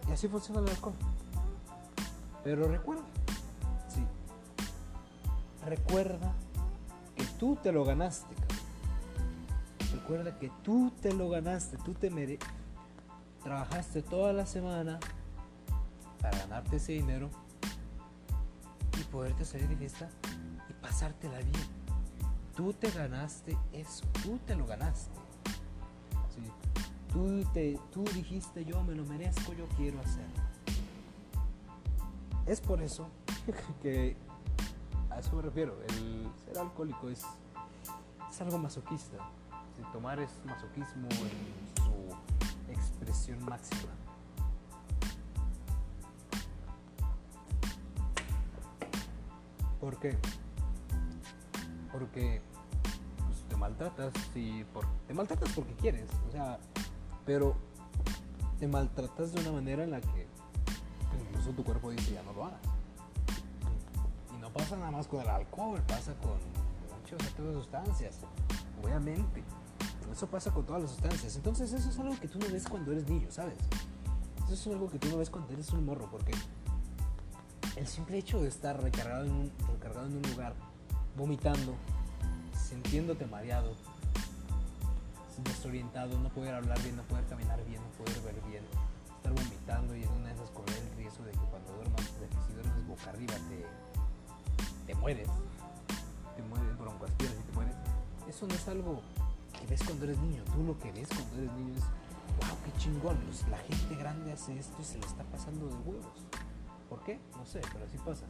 [0.08, 0.94] Y así funciona el alcohol.
[2.42, 3.04] Pero recuerda,
[3.88, 4.04] sí,
[5.64, 6.32] recuerda
[7.14, 8.58] que tú te lo ganaste, cabrón.
[9.92, 12.38] Recuerda que tú te lo ganaste, tú te mere
[13.42, 14.98] trabajaste toda la semana
[16.20, 17.30] para ganarte ese dinero
[18.98, 20.08] y poderte salir de fiesta
[20.68, 21.80] y pasártela bien.
[22.54, 25.18] Tú te ganaste eso, tú te lo ganaste.
[26.34, 26.42] Sí.
[27.12, 30.42] Tú, te, tú dijiste yo me lo merezco, yo quiero hacerlo.
[32.46, 33.08] Es por eso
[33.82, 34.16] que
[35.10, 35.78] a eso me refiero.
[35.88, 37.24] El ser alcohólico es,
[38.30, 39.16] es algo masoquista.
[39.76, 41.79] Si tomar es masoquismo su
[43.40, 43.92] máxima.
[49.80, 50.16] ¿Por qué?
[51.90, 52.42] Porque
[53.26, 56.58] pues, te maltratas y por, te maltratas porque quieres, o sea,
[57.24, 57.56] pero
[58.58, 60.26] te maltratas de una manera en la que
[61.28, 62.60] incluso tu cuerpo dice ya no lo hagas.
[64.36, 66.38] Y no pasa nada más con el alcohol, pasa con
[67.00, 68.18] muchas otras sustancias,
[68.84, 69.42] obviamente.
[70.12, 71.36] Eso pasa con todas las sustancias.
[71.36, 73.54] Entonces eso es algo que tú no ves cuando eres niño, ¿sabes?
[74.44, 76.32] Eso es algo que tú no ves cuando eres un morro, porque
[77.76, 80.54] el simple hecho de estar recargado en un, recargado en un lugar,
[81.16, 81.74] vomitando,
[82.52, 83.74] sintiéndote mareado,
[85.44, 88.64] desorientado, no poder hablar bien, no poder caminar bien, no poder ver bien,
[89.16, 92.26] estar vomitando y en una de esas correr el riesgo de que cuando duermas, de
[92.26, 95.28] que si duermes boca arriba te, te mueres,
[96.36, 97.74] te mueres, broncoaspiras y te mueres.
[98.28, 99.00] Eso no es algo
[99.60, 102.78] que ves cuando eres niño, tú lo que ves cuando eres niño es, wow, qué
[102.78, 106.26] chingón, pues, la gente grande hace esto y se le está pasando de huevos.
[106.88, 107.20] ¿Por qué?
[107.36, 108.24] No sé, pero así pasa.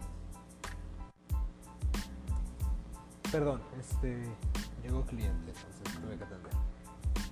[3.30, 4.26] Perdón, este
[4.82, 6.52] llegó cliente, entonces tuve que atender.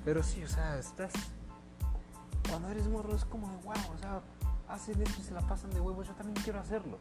[0.05, 1.13] Pero sí, o sea, estás.
[2.49, 4.23] Cuando eres morro es como de wow, o sea,
[4.69, 6.99] hacen esto y se la pasan de huevos, yo también quiero hacerlo.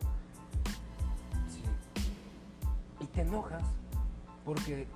[1.48, 1.64] Sí.
[3.00, 3.64] Y te enojas
[4.44, 4.88] porque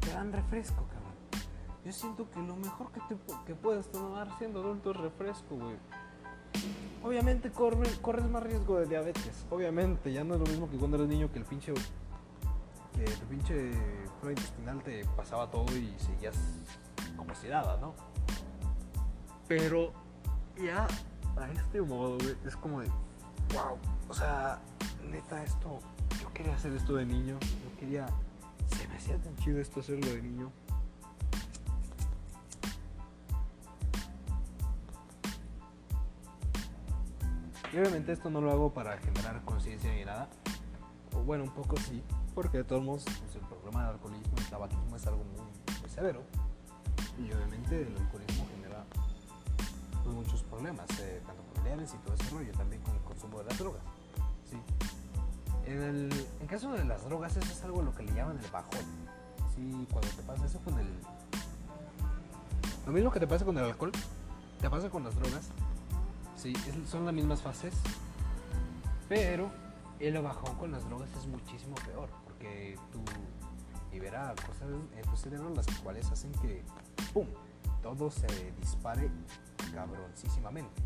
[0.00, 1.01] te dan refresco, cabrón.
[1.84, 5.76] Yo siento que lo mejor que, te, que puedes tomar siendo adulto es refresco, güey.
[7.02, 9.44] Obviamente corre, corres más riesgo de diabetes.
[9.50, 11.74] Obviamente, ya no es lo mismo que cuando eres niño que el pinche.
[12.94, 13.72] que tu pinche
[14.20, 16.36] flora intestinal te pasaba todo y seguías
[17.16, 17.94] como si nada, ¿no?
[19.48, 19.92] Pero
[20.62, 20.86] ya
[21.36, 22.88] a este modo, güey, es como de.
[23.54, 23.76] wow.
[24.08, 24.60] O sea,
[25.10, 25.80] neta, esto.
[26.20, 27.38] Yo quería hacer esto de niño.
[27.40, 28.06] Yo quería.
[28.68, 30.52] Se me parecía tan chido esto hacerlo de niño.
[37.72, 40.28] Y obviamente esto no lo hago para generar conciencia ni nada.
[41.14, 42.02] O bueno, un poco sí,
[42.34, 46.22] porque de todos modos pues, el problema del alcoholismo el tabaquismo es algo muy, severo.
[47.18, 48.84] Y obviamente el alcoholismo genera
[50.02, 53.44] pues, muchos problemas, eh, tanto familiares y todo ese rollo, también con el consumo de
[53.44, 53.82] las drogas.
[54.50, 54.56] ¿sí?
[55.64, 58.84] En, el, caso de las drogas, eso es algo lo que le llaman el bajón.
[59.54, 59.86] ¿sí?
[59.90, 60.88] Cuando te pasa eso con el...
[62.84, 63.92] Lo mismo que te pasa con el alcohol,
[64.60, 65.48] te pasa con las drogas.
[66.42, 66.52] Sí,
[66.90, 67.72] son las mismas fases,
[69.08, 69.48] pero
[70.00, 72.98] el bajón con las drogas es muchísimo peor, porque tú
[73.92, 76.64] libera cosas en tu cerebro las cuales hacen que,
[77.14, 77.28] ¡pum!,
[77.80, 78.26] todo se
[78.58, 79.08] dispare
[79.72, 80.82] cabroncísimamente.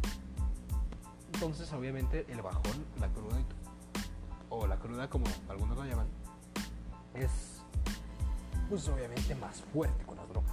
[1.33, 3.39] Entonces, obviamente, el bajón, la cruda,
[4.51, 6.09] o la cruda como algunos lo llaman,
[7.15, 7.31] es,
[8.69, 10.53] pues obviamente, más fuerte con las drogas.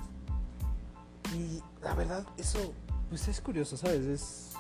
[1.36, 2.74] Y la verdad, eso,
[3.10, 4.06] pues es curioso, ¿sabes?
[4.06, 4.53] Es,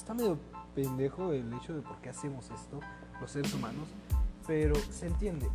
[0.00, 0.38] está medio
[0.74, 2.80] pendejo el hecho de por qué hacemos esto,
[3.20, 3.86] los seres humanos,
[4.46, 5.48] pero se entiende,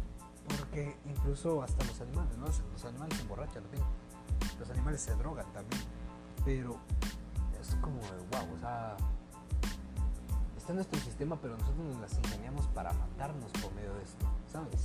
[0.48, 2.46] porque incluso hasta los animales, ¿no?
[2.46, 3.64] Los animales se emborrachan,
[4.60, 5.82] los animales se drogan también,
[6.44, 6.78] pero
[7.60, 8.96] es como, wow, o sea,
[10.58, 14.26] está en nuestro sistema, pero nosotros nos las ingeniamos para matarnos por medio de esto,
[14.52, 14.82] ¿sabes?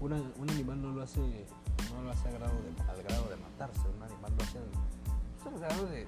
[0.00, 1.46] Una- un animal no lo hace,
[1.92, 4.60] no lo hace a grado de- al grado de matarse, un animal lo hace
[5.42, 6.06] pues, al grado de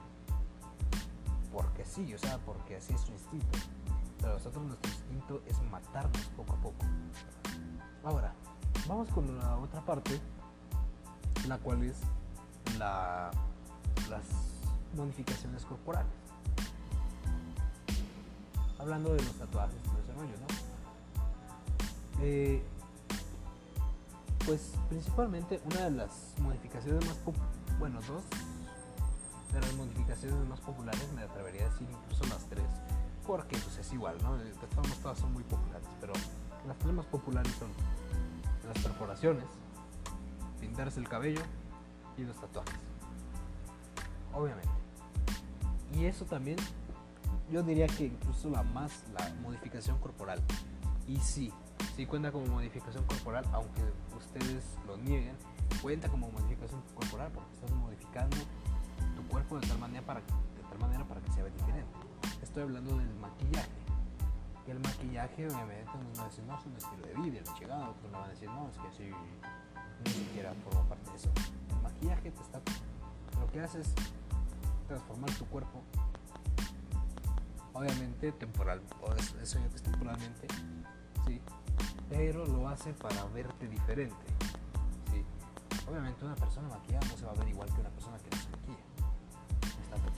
[1.53, 3.59] porque sí, o sea, porque así es su instinto.
[4.21, 6.87] Pero nosotros nuestro instinto es matarnos poco a poco.
[8.05, 8.33] Ahora,
[8.87, 10.21] vamos con la otra parte,
[11.49, 11.97] la cual es
[12.79, 13.31] la,
[14.09, 14.25] las
[14.97, 16.13] modificaciones corporales.
[18.79, 20.71] Hablando de los tatuajes y ese rollo, ¿no?
[22.23, 22.63] Eh,
[24.47, 27.17] pues principalmente una de las modificaciones más
[27.79, 28.23] bueno, dos
[29.53, 32.65] de las modificaciones más populares, me atrevería a decir incluso las tres,
[33.27, 34.37] porque pues es igual, ¿no?
[35.03, 36.13] Todas son muy populares, pero
[36.67, 37.69] las tres más populares son
[38.67, 39.45] las perforaciones,
[40.61, 41.43] pintarse el cabello
[42.17, 42.79] y los tatuajes.
[44.33, 44.71] Obviamente.
[45.95, 46.57] Y eso también,
[47.51, 50.41] yo diría que incluso la más, la modificación corporal.
[51.09, 51.53] Y sí,
[51.97, 53.83] sí cuenta como modificación corporal, aunque
[54.17, 55.35] ustedes lo nieguen,
[55.83, 58.37] cuenta como modificación corporal porque estás modificando
[59.31, 61.93] cuerpo de tal manera para, de tal manera para que se vea diferente.
[62.43, 63.71] Estoy hablando del maquillaje.
[64.67, 67.89] El maquillaje obviamente nos va a decir, no, es un estilo de vida, la llegada,
[67.89, 69.11] otros me van a decir, no, es que sí,
[70.05, 71.31] ni siquiera forma parte de eso.
[71.71, 72.61] El maquillaje te está,
[73.41, 73.93] lo que hace es
[74.87, 75.83] transformar tu cuerpo,
[77.73, 78.81] obviamente temporal,
[79.43, 80.47] eso ya es temporalmente,
[81.27, 81.41] sí,
[82.09, 84.27] pero lo hace para verte diferente,
[85.11, 85.25] sí.
[85.91, 88.43] Obviamente una persona maquillada no se va a ver igual que una persona que no
[88.43, 88.90] se maquilla.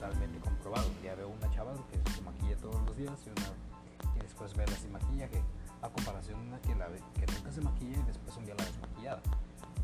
[0.03, 0.89] Totalmente comprobado.
[1.01, 4.75] Ya veo una chava que se maquilla todos los días y una y después verla
[4.75, 5.41] sin maquillaje,
[5.81, 9.21] a comparación de una que, nunca se maquilla y después un día la ves maquillada.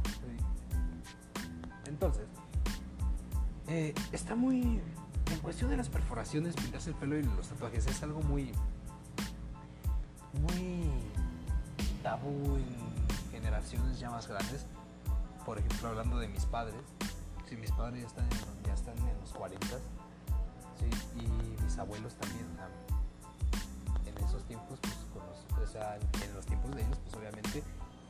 [0.03, 0.36] Sí.
[1.88, 2.27] Entonces,
[3.67, 4.82] eh, está muy...
[5.32, 8.51] En cuestión de las perforaciones, pintarse el pelo y los tatuajes es algo muy...
[10.34, 10.89] Muy
[12.03, 14.65] tabú en generaciones ya más grandes.
[15.45, 16.82] Por ejemplo, hablando de mis padres.
[17.47, 18.29] Si mis padres ya están
[18.65, 19.65] ya están en los 40
[20.80, 20.89] sí,
[21.20, 22.46] y mis abuelos también.
[22.56, 22.70] sea,
[24.06, 24.80] en esos tiempos,
[25.13, 27.63] pues, o sea, en los tiempos de ellos, pues obviamente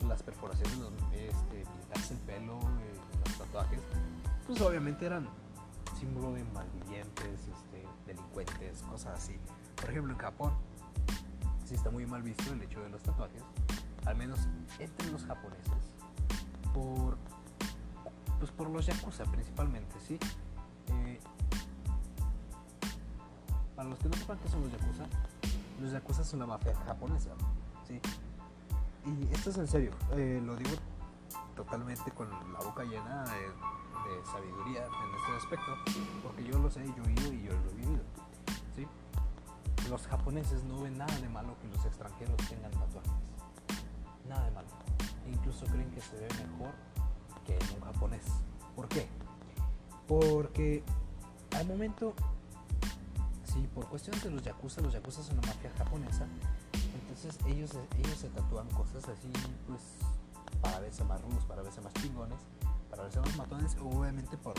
[0.08, 3.80] las perforaciones, los- este, pintarse el pelo, eh, los tatuajes,
[4.48, 5.28] pues obviamente eran
[6.00, 9.38] símbolo de malvivientes, este, delincuentes, cosas así.
[9.76, 10.54] Por ejemplo, en Japón,
[11.66, 13.44] sí está muy mal visto el hecho de los tatuajes,
[14.06, 14.40] al menos
[14.80, 15.74] entre los japoneses,
[16.74, 17.18] por,
[18.40, 20.18] pues por los yakuza principalmente, ¿sí?
[23.90, 25.06] Los que no sepan qué son los yakuza,
[25.82, 27.32] los yakuza son la mafia japonesa,
[27.88, 28.00] ¿sí?
[29.06, 30.72] Y esto es en serio, eh, lo digo
[31.56, 35.72] totalmente con la boca llena de, de sabiduría en este aspecto,
[36.24, 38.04] porque yo lo sé, yo he ido y yo lo he vivido,
[38.76, 38.88] ¿sí?
[39.90, 43.12] Los japoneses no ven nada de malo que los extranjeros tengan tatuajes,
[44.28, 44.68] nada de malo,
[45.28, 46.74] incluso creen que se ve mejor
[47.46, 48.26] que en un japonés.
[48.76, 49.08] ¿Por qué?
[50.08, 50.84] Porque
[51.58, 52.14] al momento
[53.52, 56.28] Sí, por cuestiones de los yakuza, los yakuza son una mafia japonesa,
[57.02, 59.32] entonces ellos, ellos se tatúan cosas así,
[59.68, 59.82] pues,
[60.62, 62.38] para verse más rudos, para verse más chingones,
[62.90, 64.54] para verse más matones, obviamente por,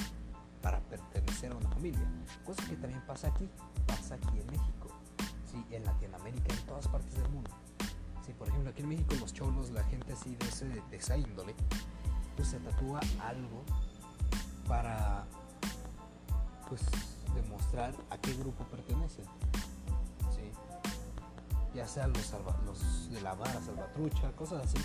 [0.60, 2.00] para pertenecer a una familia.
[2.44, 3.48] Cosa que también pasa aquí,
[3.86, 4.88] pasa aquí en México,
[5.50, 7.50] sí, en Latinoamérica, en todas partes del mundo.
[8.26, 11.16] Sí, por ejemplo, aquí en México los cholos, la gente así de, ese, de esa
[11.16, 11.54] índole,
[12.36, 13.62] pues se tatúa algo
[14.66, 15.26] para
[16.68, 16.82] pues
[17.34, 19.22] demostrar a qué grupo pertenece.
[20.34, 20.50] ¿sí?
[21.74, 24.78] Ya sean los, salva, los de la vara, salvatrucha, cosas así.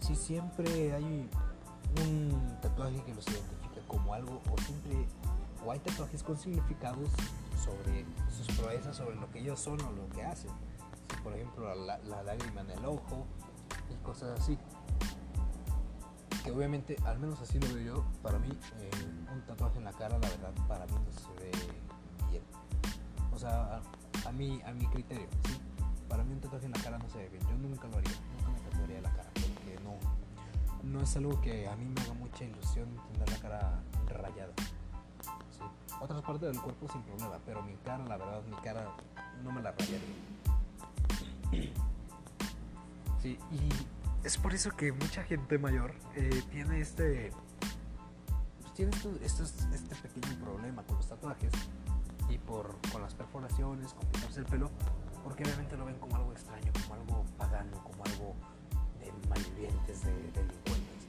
[0.00, 1.28] Si siempre hay
[2.02, 5.06] un tatuaje que los identifica como algo, o siempre,
[5.64, 7.08] o hay tatuajes con significados
[7.62, 10.50] sobre sus proezas, sobre lo que ellos son o lo que hacen.
[11.22, 13.26] por ejemplo, la, la lágrima en el ojo
[13.90, 14.56] y cosas así
[16.42, 18.90] que obviamente, al menos así lo veo yo, para mí eh,
[19.32, 21.50] un tatuaje en la cara, la verdad, para mí no se ve
[22.30, 22.42] bien.
[23.32, 23.80] O sea,
[24.26, 25.60] a, mí, a mi criterio, ¿sí?
[26.08, 27.42] Para mí un tatuaje en la cara no se ve bien.
[27.42, 31.68] Yo nunca lo haría, nunca me tatuaría la cara, porque no, no es algo que
[31.68, 34.52] a mí me haga mucha ilusión tener la cara rayada.
[36.00, 38.88] Otras partes del cuerpo sin problema, pero mi cara, la verdad, mi cara
[39.42, 40.00] no me la rayaría.
[43.20, 47.32] Sí, y es por eso que mucha gente mayor eh, tiene este
[48.60, 48.92] pues tiene
[49.22, 51.52] esto, este pequeño problema con los tatuajes
[52.28, 54.70] y por con las perforaciones, con pintarse el pelo,
[55.24, 58.34] porque obviamente lo ven como algo extraño, como algo pagano, como algo
[59.00, 61.08] de malvivientes, de, delincuentes.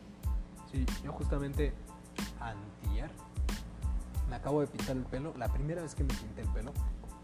[0.71, 1.73] Sí, yo justamente
[2.39, 3.11] antier
[4.29, 6.71] me acabo de pintar el pelo, la primera vez que me pinté el pelo,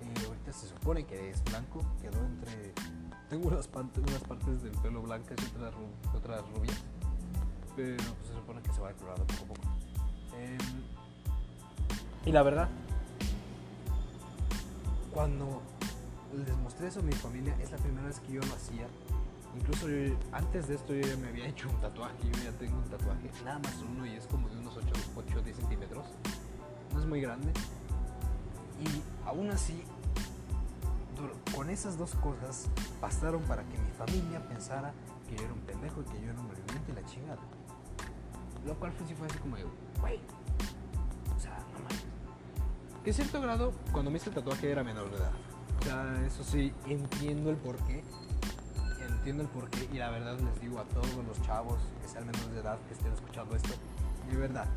[0.02, 2.74] eh, ahorita se supone que es blanco, quedó entre
[3.30, 5.74] tengo unas, partes del pelo blancas y otras,
[6.16, 6.78] otras rubias.
[7.76, 9.62] Pero pues, se supone que se va decolorando poco a poco.
[10.38, 10.58] Em,
[12.26, 12.70] y la verdad,
[15.14, 15.62] cuando
[16.36, 18.88] les mostré eso a mi familia, es la primera vez que yo lo hacía.
[19.56, 19.88] Incluso
[20.32, 23.32] antes de esto yo ya me había hecho un tatuaje, yo ya tengo un tatuaje,
[23.44, 24.86] nada más uno y es como de unos 8
[25.38, 26.06] o 10 centímetros.
[26.94, 27.52] No es muy grande.
[28.80, 29.84] Y aún así
[31.56, 32.68] con esas dos cosas
[33.02, 34.94] bastaron para que mi familia pensara
[35.28, 37.40] que yo era un pendejo y que yo era un malviviente y la chingada.
[38.66, 39.66] Lo cual fue, sí fue así como de,
[40.00, 40.20] güey,
[41.36, 42.06] o sea, no mames.
[43.04, 45.32] Que cierto grado, cuando me hice el tatuaje era menor de edad.
[45.80, 48.04] O sea, eso sí, entiendo el porqué.
[49.08, 52.52] Entiendo el porqué y la verdad les digo a todos los chavos que sean menores
[52.52, 53.74] de edad que estén escuchando esto,
[54.30, 54.68] de verdad,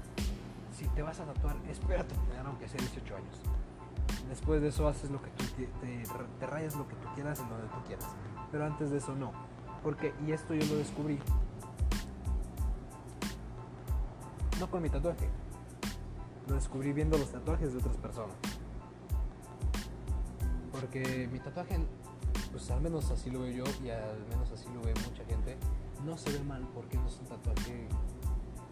[0.76, 3.59] si te vas a tatuar, espérate tener aunque sea 18 años
[4.28, 6.04] Después de eso haces lo que tú te,
[6.38, 8.06] te rayas lo que tú quieras en donde tú quieras.
[8.50, 9.32] Pero antes de eso no.
[9.82, 11.18] Porque, y esto yo lo descubrí.
[14.58, 15.28] No con mi tatuaje.
[16.48, 18.36] Lo descubrí viendo los tatuajes de otras personas.
[20.72, 21.78] Porque mi tatuaje,
[22.52, 25.56] pues al menos así lo veo yo y al menos así lo ve mucha gente,
[26.04, 27.86] no se ve mal porque no es un tatuaje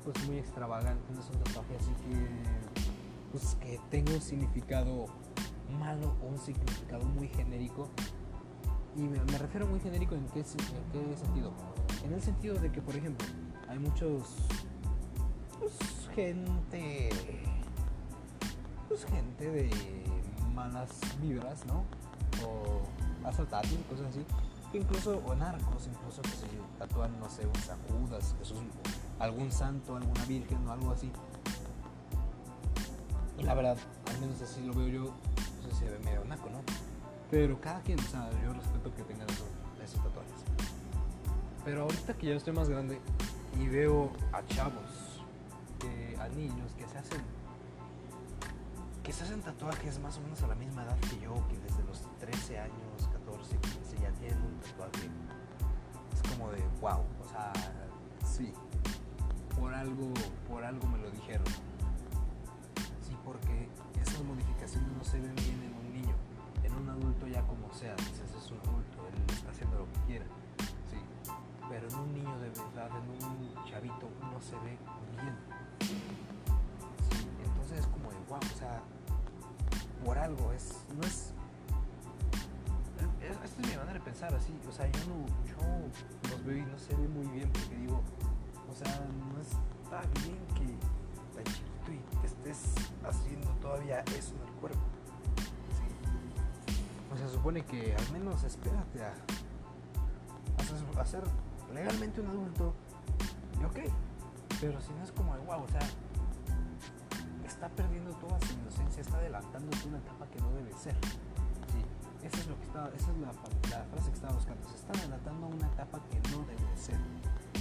[0.05, 2.29] pues muy extravagante, no es un tatuaje así que
[3.33, 5.07] pues que tenga un significado
[5.79, 7.89] malo o un significado muy genérico.
[8.97, 11.53] Y me, refiero muy genérico en qué, en qué sentido.
[12.05, 13.27] En el sentido de que, por ejemplo,
[13.69, 14.37] hay muchos...
[15.59, 17.11] Pues, gente...
[18.89, 19.71] Pues gente de
[20.55, 20.91] malas
[21.21, 21.85] vibras, ¿no?
[22.45, 22.83] O
[23.29, 24.25] asaltantes, cosas así.
[24.73, 26.47] Que incluso, o narcos, incluso que se
[26.79, 28.35] tatúan, no sé, un sacudas,
[29.19, 31.11] algún santo, alguna virgen o algo así.
[33.39, 33.77] Y la verdad,
[34.11, 35.15] al menos así lo veo yo,
[35.75, 36.61] se ve medio naco, ¿no?
[37.31, 40.45] Pero cada quien, o yo respeto que tengan esos, tatuajes.
[41.65, 42.99] Pero ahorita que ya estoy más grande
[43.61, 45.09] y veo a chavos,
[46.21, 47.23] a niños que se hacen
[49.03, 51.83] que se hacen tatuajes más o menos a la misma edad que yo, que desde
[51.85, 55.09] los 13 años, 14, 15 ya tienen un tatuaje.
[56.13, 57.53] Es como de wow, o sea,
[58.23, 58.53] sí.
[59.59, 60.13] Por algo,
[60.47, 61.47] por algo me lo dijeron.
[63.29, 63.69] Porque
[64.01, 66.15] esas modificaciones no se ven bien en un niño.
[66.65, 70.25] En un adulto ya como sea, dices es un adulto, él haciendo lo que quiere.
[70.89, 70.97] Sí.
[71.69, 74.79] Pero en un niño de verdad, en un chavito, no se ve
[75.21, 75.37] bien.
[77.45, 78.81] Entonces es como de wow, o sea,
[80.07, 81.35] por algo, es, no es
[83.21, 86.63] esta es mi manera de pensar así, o sea, yo no, yo los veo y
[86.63, 88.01] no se ve muy bien porque digo,
[88.71, 92.75] o sea, no está bien que tan y que estés
[93.05, 94.81] haciendo todavía eso en el cuerpo.
[97.13, 99.15] O sea, se supone que al menos espérate a,
[101.01, 101.23] a, ser
[101.73, 102.75] legalmente un adulto.
[103.61, 103.91] Y ok,
[104.61, 105.81] pero si no es como de wow, o sea,
[107.47, 110.95] está perdiendo toda su inocencia, está adelantando una etapa que no debe ser.
[111.73, 111.83] Sí,
[112.27, 113.33] esa es, lo que está, esa es la,
[113.77, 114.69] la, frase que estaba buscando.
[114.69, 116.99] Se está adelantando una etapa que no debe ser,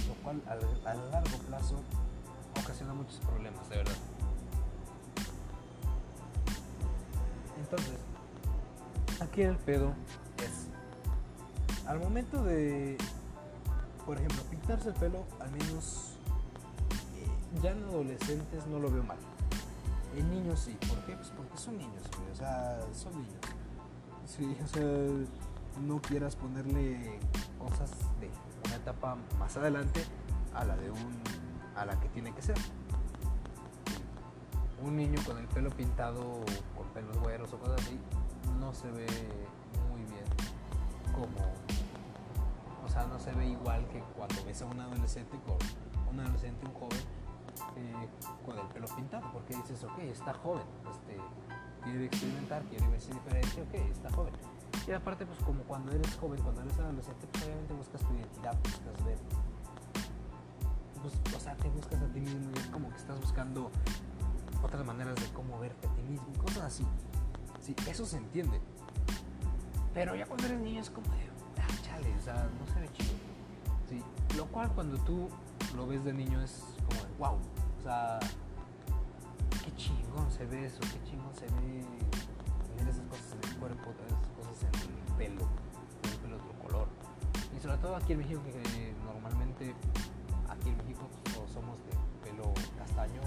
[0.06, 1.82] lo cual a, a largo plazo
[2.62, 3.96] ocasiona muchos problemas, de verdad.
[7.70, 7.98] Entonces,
[9.20, 9.92] aquí el pedo
[10.38, 10.68] es,
[11.86, 12.96] al momento de,
[14.06, 16.14] por ejemplo, pintarse el pelo, al menos
[17.18, 19.18] eh, ya en adolescentes no lo veo mal.
[20.16, 21.14] En niños sí, ¿por qué?
[21.14, 22.02] Pues porque son niños,
[22.32, 23.40] o sea, son niños.
[24.24, 27.20] Sí, o sea, no quieras ponerle
[27.58, 28.30] cosas de
[28.64, 30.04] una etapa más adelante
[30.54, 31.22] a la de un
[31.76, 32.56] a la que tiene que ser.
[34.82, 36.40] Un niño con el pelo pintado
[36.76, 37.98] con pelos güeros o cosas así
[38.60, 39.06] no se ve
[39.90, 40.24] muy bien.
[41.12, 41.52] Como
[42.84, 45.58] o sea no se ve igual que cuando ves a un adolescente con
[46.14, 46.98] un adolescente un joven
[47.76, 48.08] eh,
[48.46, 51.20] con el pelo pintado porque dices ok está joven este
[51.82, 54.32] quiere experimentar quiere verse diferente ok está joven.
[54.86, 58.56] Y aparte pues como cuando eres joven cuando eres adolescente pues obviamente buscas tu identidad
[58.62, 59.18] buscas ver
[61.02, 63.70] pues, o sea te buscas a ti mismo y es como que estás buscando
[64.62, 66.86] otras maneras de cómo verte a ti mismo cosas así
[67.60, 68.60] Sí, eso se entiende.
[69.92, 71.28] Pero ya cuando eres niño es como de,
[71.60, 73.12] ah, chale, o sea, no se ve chido.
[73.88, 74.02] Sí,
[74.36, 75.28] lo cual cuando tú
[75.76, 78.18] lo ves de niño es como de, wow, o sea,
[79.64, 81.84] qué chingón se ve eso, qué chingón se ve
[82.78, 85.48] ver esas cosas en el cuerpo, esas cosas en el pelo,
[86.04, 86.88] en el pelo de otro color.
[87.56, 89.74] Y sobre todo aquí en México, que normalmente
[90.48, 93.20] aquí en México pues, somos de pelo castaño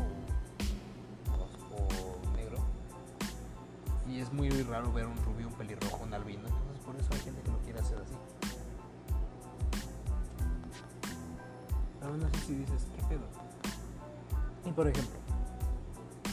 [4.12, 7.20] y es muy raro ver un rubio, un pelirrojo, un albino, entonces por eso hay
[7.20, 8.14] gente que lo quiere hacer así.
[12.00, 13.26] Pero no sé si dices, ¿qué pedo?
[14.66, 15.18] Y por ejemplo,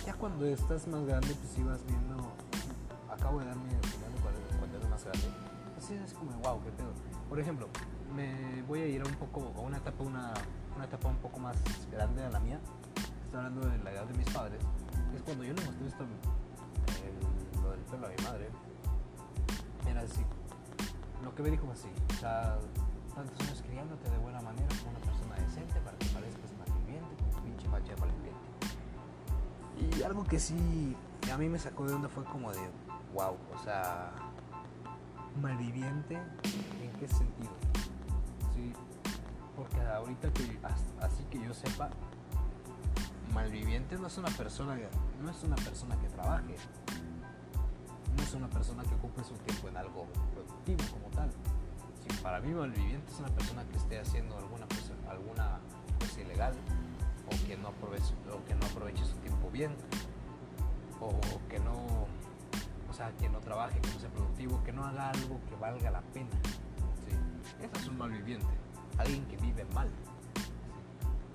[0.05, 2.33] ya cuando estás más grande, pues si vas viendo,
[3.13, 4.11] acabo de darme el final
[4.59, 5.29] cuando eres más grande,
[5.77, 6.93] así es como, wow, qué pedo.
[7.29, 7.69] Por ejemplo,
[8.17, 10.35] me voy a ir a un poco, a una etapa, una,
[10.75, 11.57] una etapa un poco más
[11.93, 12.59] grande a la mía,
[13.25, 14.61] estoy hablando de la edad de mis padres,
[15.15, 16.05] es cuando yo le mostré esto
[17.97, 18.49] madre,
[19.87, 20.21] era así.
[21.25, 22.59] Lo que me dijo fue así, o sea,
[23.15, 27.43] tantos años criándote de buena manera como una persona decente para que parezcas malviviente, como
[27.43, 28.39] pinche facha malviviente.
[29.99, 30.97] Y algo que sí
[31.33, 32.61] a mí me sacó de onda fue como de,
[33.15, 34.13] wow, o sea,
[35.41, 37.53] malviviente, ¿en qué sentido?
[38.55, 38.73] Sí,
[39.57, 40.59] porque ahorita que,
[41.01, 41.91] así que yo sepa,
[43.33, 44.79] malviviente no es una persona,
[45.23, 46.57] no es una persona que trabaje,
[48.23, 51.31] es una persona que ocupe su tiempo en algo productivo como tal.
[52.23, 55.61] Para mí malviviente es una persona que esté haciendo alguna cosa, alguna
[56.01, 56.55] cosa ilegal
[57.27, 59.73] o que no aproveche, o que no aproveche su tiempo bien
[61.01, 61.11] o
[61.49, 62.07] que no,
[62.91, 65.91] o sea, que no trabaje, que no sea productivo, que no haga algo que valga
[65.91, 66.31] la pena.
[67.07, 67.15] ¿sí?
[67.63, 68.47] Eso es un malviviente,
[68.97, 69.89] alguien que vive mal.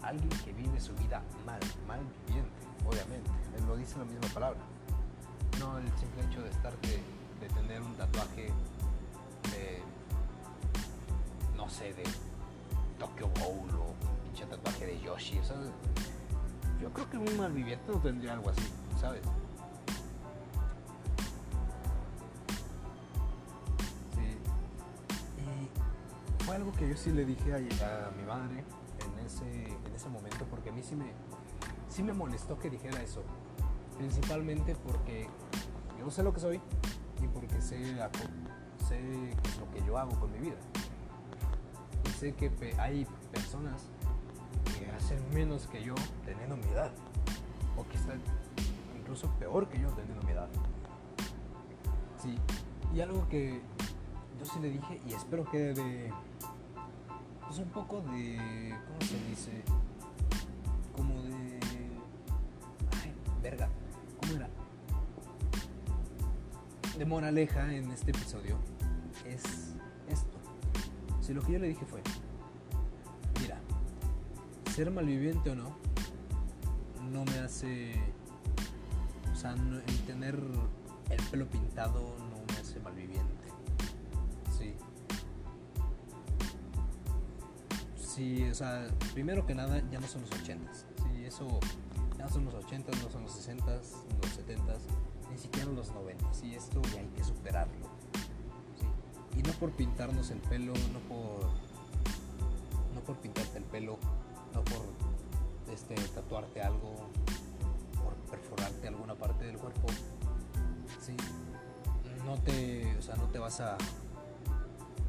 [0.01, 2.51] Alguien que vive su vida mal, malviviente,
[2.85, 3.31] obviamente.
[3.57, 4.59] Él lo dice la misma palabra
[5.63, 6.99] el simple hecho de estar de,
[7.47, 8.51] tener un tatuaje
[9.51, 9.81] de
[11.55, 12.03] no sé de
[12.99, 15.39] Tokyo Bowl o un pinche tatuaje de Yoshi
[16.81, 19.21] yo creo que un malviviente no tendría algo así sabes
[24.15, 24.37] sí.
[25.39, 28.65] Y fue algo que yo sí le dije a, a mi madre
[28.99, 31.11] en ese en ese momento porque a mí sí me
[31.89, 33.23] sí me molestó que dijera eso
[34.03, 35.29] principalmente porque
[35.97, 36.59] yo sé lo que soy
[37.21, 40.57] y porque sé, lo que yo hago con mi vida.
[42.05, 43.89] Y sé que hay personas
[44.77, 45.95] que hacen menos que yo
[46.25, 46.91] teniendo mi edad,
[47.77, 48.19] o que están
[48.99, 50.49] incluso peor que yo teniendo mi edad.
[52.21, 52.37] Sí,
[52.93, 53.61] y algo que
[54.37, 56.11] yo sí le dije y espero que de
[57.47, 59.63] pues un poco de ¿cómo se dice?
[66.97, 68.57] De moraleja en este episodio
[69.25, 69.43] es
[70.09, 70.37] esto.
[71.21, 72.01] Si lo que yo le dije fue,
[73.41, 73.59] mira,
[74.73, 75.75] ser malviviente o no,
[77.11, 77.93] no me hace,
[79.31, 80.39] o sea, el tener
[81.09, 83.43] el pelo pintado no me hace malviviente.
[84.57, 84.75] Sí.
[87.95, 90.85] Sí, o sea, primero que nada ya no son los ochentas.
[90.97, 91.59] Sí, eso
[92.17, 94.79] ya no son los ochentas, no son los sesentas, los setentas
[95.33, 97.87] ni siquiera en los 90 y esto hay que superarlo.
[99.35, 101.49] Y no por pintarnos el pelo, no por,
[102.93, 103.97] no por pintarte el pelo,
[104.53, 104.85] no por
[105.73, 107.09] este, tatuarte algo,
[108.03, 109.87] por perforarte alguna parte del cuerpo,
[111.01, 111.15] ¿sí?
[112.25, 113.75] no, te, o sea, no te vas a,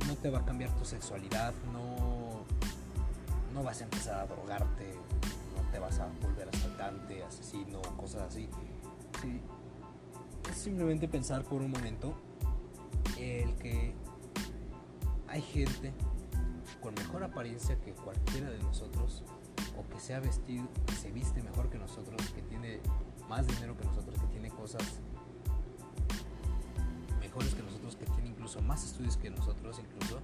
[0.07, 2.45] no te va a cambiar tu sexualidad, no,
[3.53, 4.95] no vas a empezar a drogarte,
[5.55, 8.49] no te vas a volver asaltante, asesino, cosas así.
[9.21, 9.41] ¿sí?
[10.65, 12.15] Simplemente pensar por un momento
[13.19, 13.93] el que
[15.29, 15.93] hay gente
[16.81, 19.23] con mejor apariencia que cualquiera de nosotros,
[19.77, 22.81] o que se ha vestido, que se viste mejor que nosotros, que tiene
[23.29, 25.01] más dinero que nosotros, que tiene cosas
[27.21, 30.21] mejores que nosotros, que tiene incluso más estudios que nosotros incluso,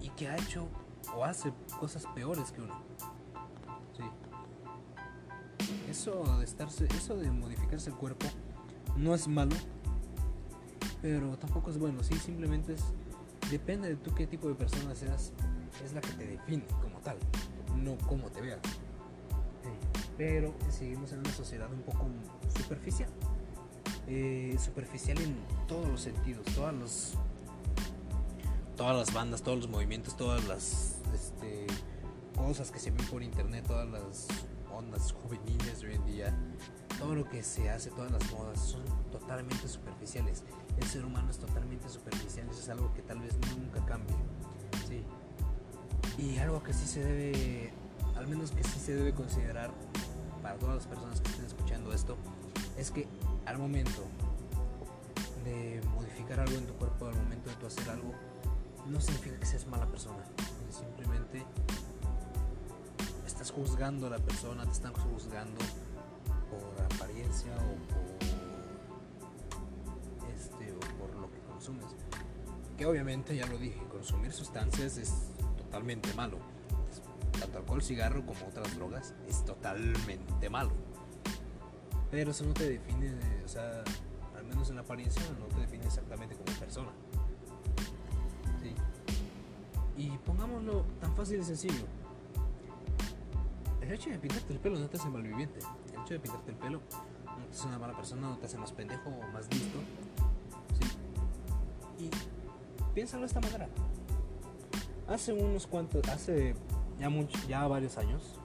[0.00, 0.66] y que ha hecho
[1.14, 2.80] o hace cosas peores que uno.
[3.94, 4.04] Sí.
[5.90, 8.26] Eso de estarse, eso de modificarse el cuerpo
[8.96, 9.56] no es malo,
[11.02, 12.84] pero tampoco es bueno, sí, simplemente es
[13.50, 15.32] depende de tú qué tipo de persona seas,
[15.84, 17.16] es la que te define como tal,
[17.76, 18.60] no cómo te veas.
[20.16, 22.06] Pero seguimos en una sociedad un poco
[22.56, 23.08] superficial.
[24.06, 25.36] Eh, superficial en
[25.66, 27.14] todos los sentidos, todas los
[28.76, 31.66] todas las bandas, todos los movimientos, todas las este,
[32.36, 34.28] cosas que se ven por internet, todas las
[34.80, 36.34] ondas juveniles de hoy en día,
[36.98, 40.42] todo lo que se hace, todas las modas son totalmente superficiales.
[40.78, 44.16] El ser humano es totalmente superficial, eso es algo que tal vez nunca cambie.
[44.88, 45.04] Sí.
[46.18, 47.72] Y algo que sí se debe,
[48.16, 49.70] al menos que sí se debe considerar
[50.42, 52.16] para todas las personas que estén escuchando esto,
[52.78, 53.06] es que
[53.44, 54.02] al momento
[55.44, 58.14] de modificar algo en tu cuerpo, al momento de tu hacer algo,
[58.86, 60.24] no significa que seas mala persona.
[60.70, 61.44] Simplemente
[63.40, 65.58] estás juzgando a la persona, te están juzgando
[66.50, 68.04] por apariencia o por
[70.28, 71.86] este o por lo que consumes.
[72.76, 76.36] Que obviamente ya lo dije, consumir sustancias es totalmente malo.
[77.38, 80.72] Tanto alcohol, cigarro como otras drogas es totalmente malo.
[82.10, 83.82] Pero eso no te define, o sea,
[84.36, 86.90] al menos en la apariencia no te define exactamente como persona.
[89.96, 91.99] Y pongámoslo tan fácil y sencillo.
[93.90, 95.58] El hecho de pintarte el pelo no te hace malviviente.
[95.92, 96.80] El hecho de pintarte el pelo
[97.26, 99.80] no te hace una mala persona, no te hace más pendejo o más listo.
[101.98, 102.08] Y
[102.94, 103.68] piénsalo de esta manera.
[105.08, 106.54] Hace unos cuantos, hace
[107.00, 108.38] ya, mucho, ya varios años,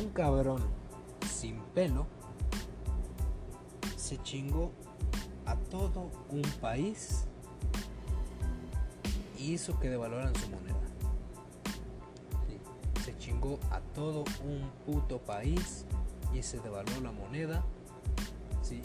[0.00, 0.62] un cabrón
[1.28, 2.06] sin pelo
[3.98, 4.72] se chingó
[5.44, 7.26] a todo un país
[9.38, 10.85] hizo que devaluaran su moneda.
[13.70, 15.84] A todo un puto país
[16.34, 17.64] y se devaluó la moneda.
[18.62, 18.82] Sí.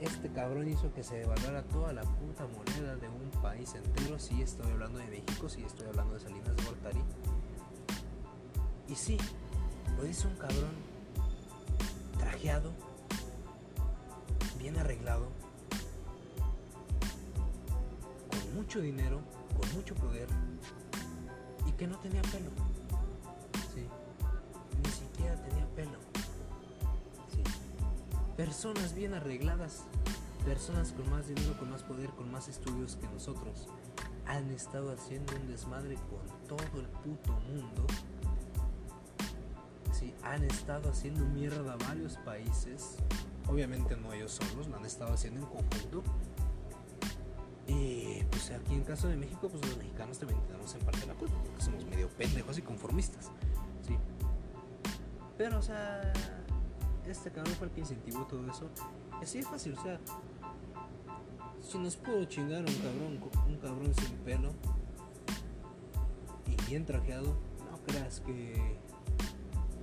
[0.00, 4.18] Este cabrón hizo que se devaluara toda la puta moneda de un país entero.
[4.18, 7.00] Si estoy hablando de México, si estoy hablando de Salinas de Gortari.
[8.88, 9.16] Y sí,
[9.96, 10.70] lo hizo un cabrón
[12.18, 12.70] trajeado,
[14.58, 15.28] bien arreglado,
[18.30, 19.20] con mucho dinero
[19.54, 20.28] con mucho poder
[21.66, 22.50] y que no tenía pelo.
[28.54, 29.82] Personas bien arregladas,
[30.44, 33.66] personas con más dinero, con más poder, con más estudios que nosotros,
[34.26, 37.84] han estado haciendo un desmadre con todo el puto mundo.
[39.92, 42.94] Sí, han estado haciendo mierda a varios países.
[43.48, 46.04] Obviamente no ellos solos, lo han estado haciendo en conjunto
[47.66, 51.14] y pues aquí en caso de México, pues los mexicanos también tenemos en parte la
[51.14, 53.32] culpa, porque somos medio pendejos y conformistas.
[53.84, 53.98] Sí.
[55.36, 56.12] Pero, o sea,
[57.08, 58.68] este cabrón fue el que incentivó todo eso.
[59.20, 60.00] Y así es fácil, o sea,
[61.60, 64.52] si nos pudo chingar un cabrón, un cabrón sin pelo
[66.46, 67.36] y bien trajeado,
[67.70, 68.78] no creas que.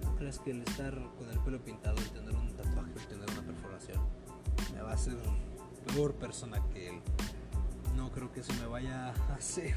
[0.03, 3.29] No creas que el estar con el pelo pintado, el tener un tatuaje, el tener
[3.31, 3.99] una perforación,
[4.73, 5.17] me va a hacer
[5.87, 7.01] peor persona que él
[7.95, 9.75] no creo que eso me vaya a hacer,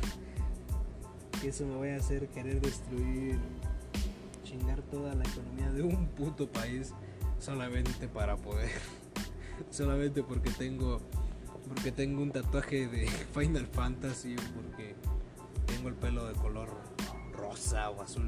[1.41, 3.39] que eso me vaya a hacer querer destruir,
[4.45, 6.93] chingar toda la economía de un puto país
[7.45, 8.71] solamente para poder,
[9.71, 11.01] solamente porque tengo,
[11.69, 14.95] porque tengo un tatuaje de Final Fantasy porque
[15.67, 16.71] tengo el pelo de color
[17.33, 18.27] rosa o azul.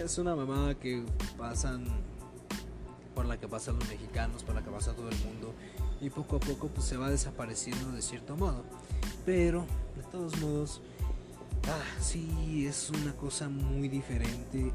[0.00, 1.04] Es una mamada que
[1.36, 1.84] pasan
[3.14, 5.54] por la que pasan los mexicanos, por la que pasa todo el mundo
[6.00, 8.64] y poco a poco pues se va desapareciendo de cierto modo.
[9.26, 9.66] Pero
[9.96, 10.80] de todos modos,
[11.66, 14.72] ah, sí es una cosa muy diferente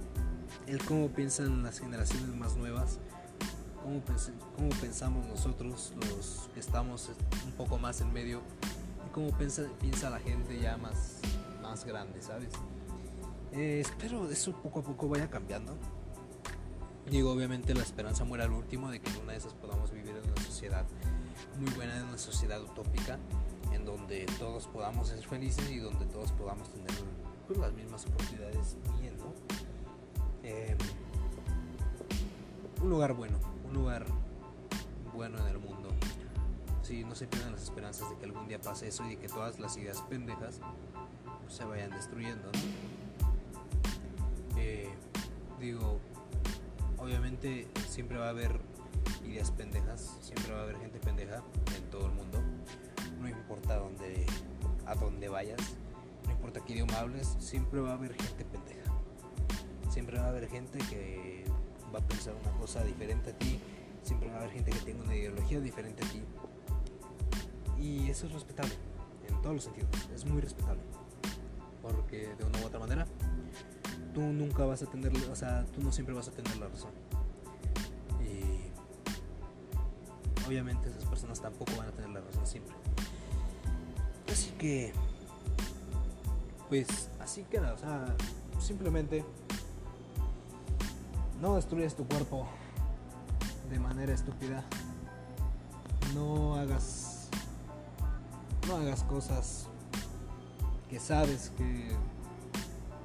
[0.70, 3.00] el cómo piensan las generaciones más nuevas,
[3.82, 7.10] cómo, pensamos nosotros los que estamos
[7.46, 8.42] un poco más en medio
[9.08, 11.22] y cómo piensa, piensa la gente ya más,
[11.64, 12.50] más grande, ¿sabes?
[13.52, 15.76] Eh, espero eso poco a poco vaya cambiando.
[17.10, 20.12] Digo, obviamente la esperanza muere al último de que en una de esas podamos vivir
[20.12, 20.86] en una sociedad
[21.60, 23.18] muy buena, en una sociedad utópica
[23.74, 26.92] en donde todos podamos ser felices y donde todos podamos tener
[27.48, 29.49] pues, las mismas oportunidades bien, ¿no?
[30.50, 30.78] Em,
[32.82, 33.38] un lugar bueno,
[33.68, 34.06] un lugar
[35.14, 35.90] bueno en el mundo.
[36.82, 39.28] sí, no se pierdan las esperanzas de que algún día pase eso y de que
[39.28, 40.60] todas las ideas pendejas
[41.48, 42.50] se vayan destruyendo,
[44.58, 44.90] eh,
[45.60, 46.00] digo,
[46.98, 48.60] obviamente siempre va a haber
[49.24, 51.44] ideas pendejas, siempre va a haber gente pendeja
[51.76, 52.42] en todo el mundo,
[53.22, 54.26] no importa dónde,
[54.88, 55.62] a dónde vayas,
[56.26, 58.79] no importa qué idioma hables, siempre va a haber gente pendeja,
[59.90, 61.46] siempre va a haber gente que
[61.94, 63.60] va a pensar una cosa diferente a ti,
[64.04, 66.24] siempre va a haber gente que tenga una ideología diferente a ti,
[67.80, 68.74] y eso es respetable,
[69.28, 70.82] en todos los sentidos, es muy respetable,
[71.82, 73.06] porque de una u otra manera,
[74.14, 76.92] tú nunca vas a tener, o sea, tú no siempre vas a tener la razón.
[78.20, 78.70] Y
[80.48, 82.76] obviamente esas personas tampoco van a tener la razón siempre.
[84.32, 84.94] Así que,
[86.70, 88.16] pues así queda, o sea,
[88.60, 89.24] simplemente
[91.42, 92.48] no destruyes tu cuerpo
[93.70, 94.64] de manera estúpida.
[96.14, 97.30] No hagas
[98.68, 99.68] no hagas cosas
[100.90, 101.90] que sabes que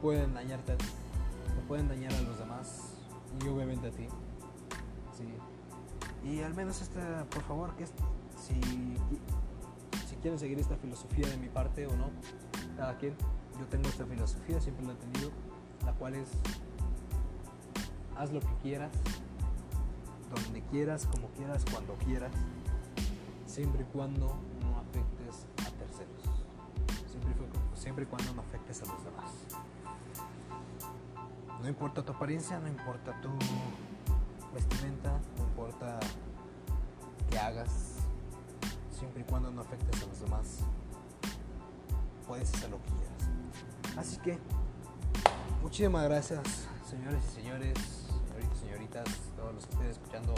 [0.02, 2.80] pueden dañarte, que pueden dañar a los demás
[3.42, 4.06] y obviamente a ti.
[5.16, 6.28] Sí.
[6.28, 8.60] Y al menos esta, por favor, que si,
[10.06, 12.10] si quieren seguir esta filosofía de mi parte o no,
[12.76, 13.14] cada quien,
[13.58, 15.30] yo tengo esta filosofía, siempre la he tenido,
[15.84, 16.28] la cual es
[18.16, 18.92] haz lo que quieras,
[20.34, 22.32] donde quieras, como quieras, cuando quieras,
[23.46, 26.44] siempre y cuando no afectes a terceros,
[27.76, 29.30] siempre, y cuando no afectes a los demás.
[31.60, 33.30] No importa tu apariencia, no importa tu
[34.52, 36.00] vestimenta, no importa
[37.30, 37.94] qué hagas,
[38.90, 40.58] siempre y cuando no afectes a los demás,
[42.26, 43.98] puedes hacer lo que quieras.
[43.98, 44.38] Así que,
[45.62, 48.03] muchísimas gracias, señores y señores,
[49.02, 50.34] todos los que estén escuchando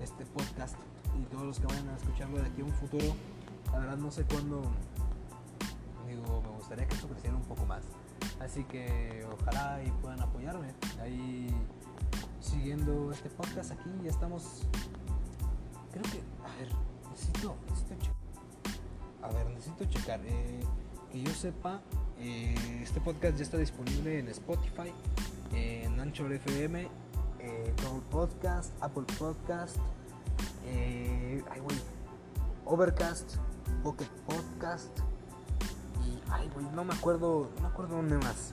[0.00, 0.76] este podcast
[1.18, 3.06] y todos los que vayan a escucharlo de aquí a un futuro.
[3.72, 4.62] La verdad no sé cuándo,
[6.06, 7.82] digo, me gustaría que esto creciera un poco más.
[8.40, 10.68] Así que ojalá y puedan apoyarme
[11.00, 11.48] ahí
[12.40, 13.90] siguiendo este podcast aquí.
[14.04, 14.62] Ya estamos.
[15.90, 16.22] Creo que.
[16.44, 16.68] A ver,
[17.10, 18.16] necesito, necesito checar.
[19.22, 20.20] A ver, necesito checar.
[20.24, 20.60] Eh,
[21.10, 21.80] que yo sepa,
[22.18, 24.92] eh, este podcast ya está disponible en Spotify,
[25.52, 26.88] en Anchor FM,
[27.46, 27.74] eh,
[28.10, 29.76] Podcast, Apple Podcast,
[30.64, 31.60] eh, ay,
[32.64, 33.36] Overcast,
[33.82, 35.00] Pocket Podcast
[36.30, 38.52] Ay, güey, no me acuerdo, no me acuerdo dónde más.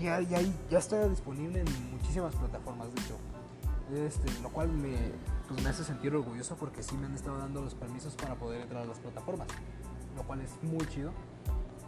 [0.00, 0.38] Ya, ya,
[0.70, 3.16] ya está disponible en muchísimas plataformas, de hecho.
[4.06, 4.96] Este, lo cual me,
[5.48, 8.62] pues me hace sentir orgulloso porque sí me han estado dando los permisos para poder
[8.62, 9.48] entrar a las plataformas.
[10.16, 11.10] Lo cual es muy chido.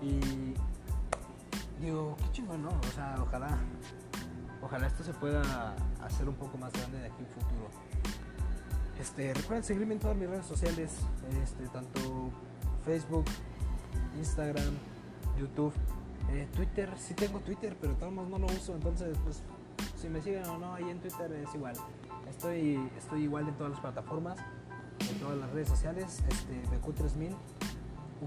[0.01, 0.55] Y
[1.81, 2.71] digo, qué chingón, ¿no?
[2.71, 3.57] O sea, ojalá,
[4.61, 7.71] ojalá esto se pueda hacer un poco más grande de aquí en futuro.
[9.01, 10.93] Este, recuerden seguirme en todas mis redes sociales,
[11.43, 12.31] este, tanto
[12.85, 13.25] Facebook,
[14.19, 14.75] Instagram,
[15.39, 15.73] YouTube,
[16.31, 19.43] eh, Twitter, sí tengo Twitter, pero todos no lo uso, entonces pues
[19.97, 21.75] si me siguen o no ahí en Twitter es igual.
[22.29, 24.39] Estoy, estoy igual en todas las plataformas,
[25.11, 27.35] en todas las redes sociales, este, BQ3000,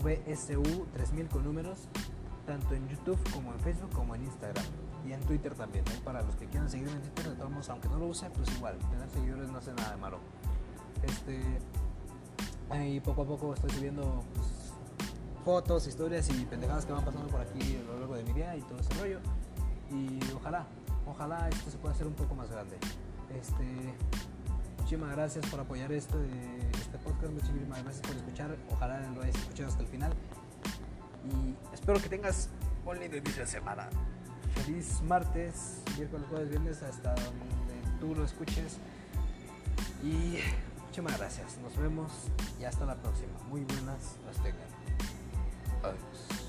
[0.03, 1.87] VSU3000 con números,
[2.45, 4.65] tanto en YouTube como en Facebook como en Instagram
[5.07, 5.85] y en Twitter también.
[6.03, 8.49] Para los que quieran seguirme en Twitter, de todos modos, aunque no lo use, pues
[8.55, 10.19] igual, tener seguidores no hace nada de malo.
[11.03, 11.41] Este,
[12.69, 14.73] ahí poco a poco estoy subiendo pues,
[15.43, 18.55] fotos, historias y pendejadas que van pasando por aquí a lo largo de mi día
[18.55, 19.19] y todo ese rollo.
[19.91, 20.65] Y ojalá,
[21.05, 22.77] ojalá esto se pueda hacer un poco más grande.
[23.29, 23.93] Este,
[24.77, 26.17] muchísimas gracias por apoyar este,
[26.79, 28.55] este podcast, muchísimas gracias por escuchar.
[28.71, 30.13] Ojalá lo hayas escuchado hasta el final.
[31.25, 32.49] Y espero que tengas
[32.85, 33.89] un lindo inicio de semana
[34.55, 37.29] feliz martes, miércoles, jueves, viernes, hasta donde
[37.99, 38.77] tú lo escuches.
[40.03, 40.39] Y
[40.81, 41.57] muchísimas gracias.
[41.59, 42.11] Nos vemos
[42.59, 43.33] y hasta la próxima.
[43.49, 44.67] Muy buenas las tengan.
[45.83, 46.45] Adiós.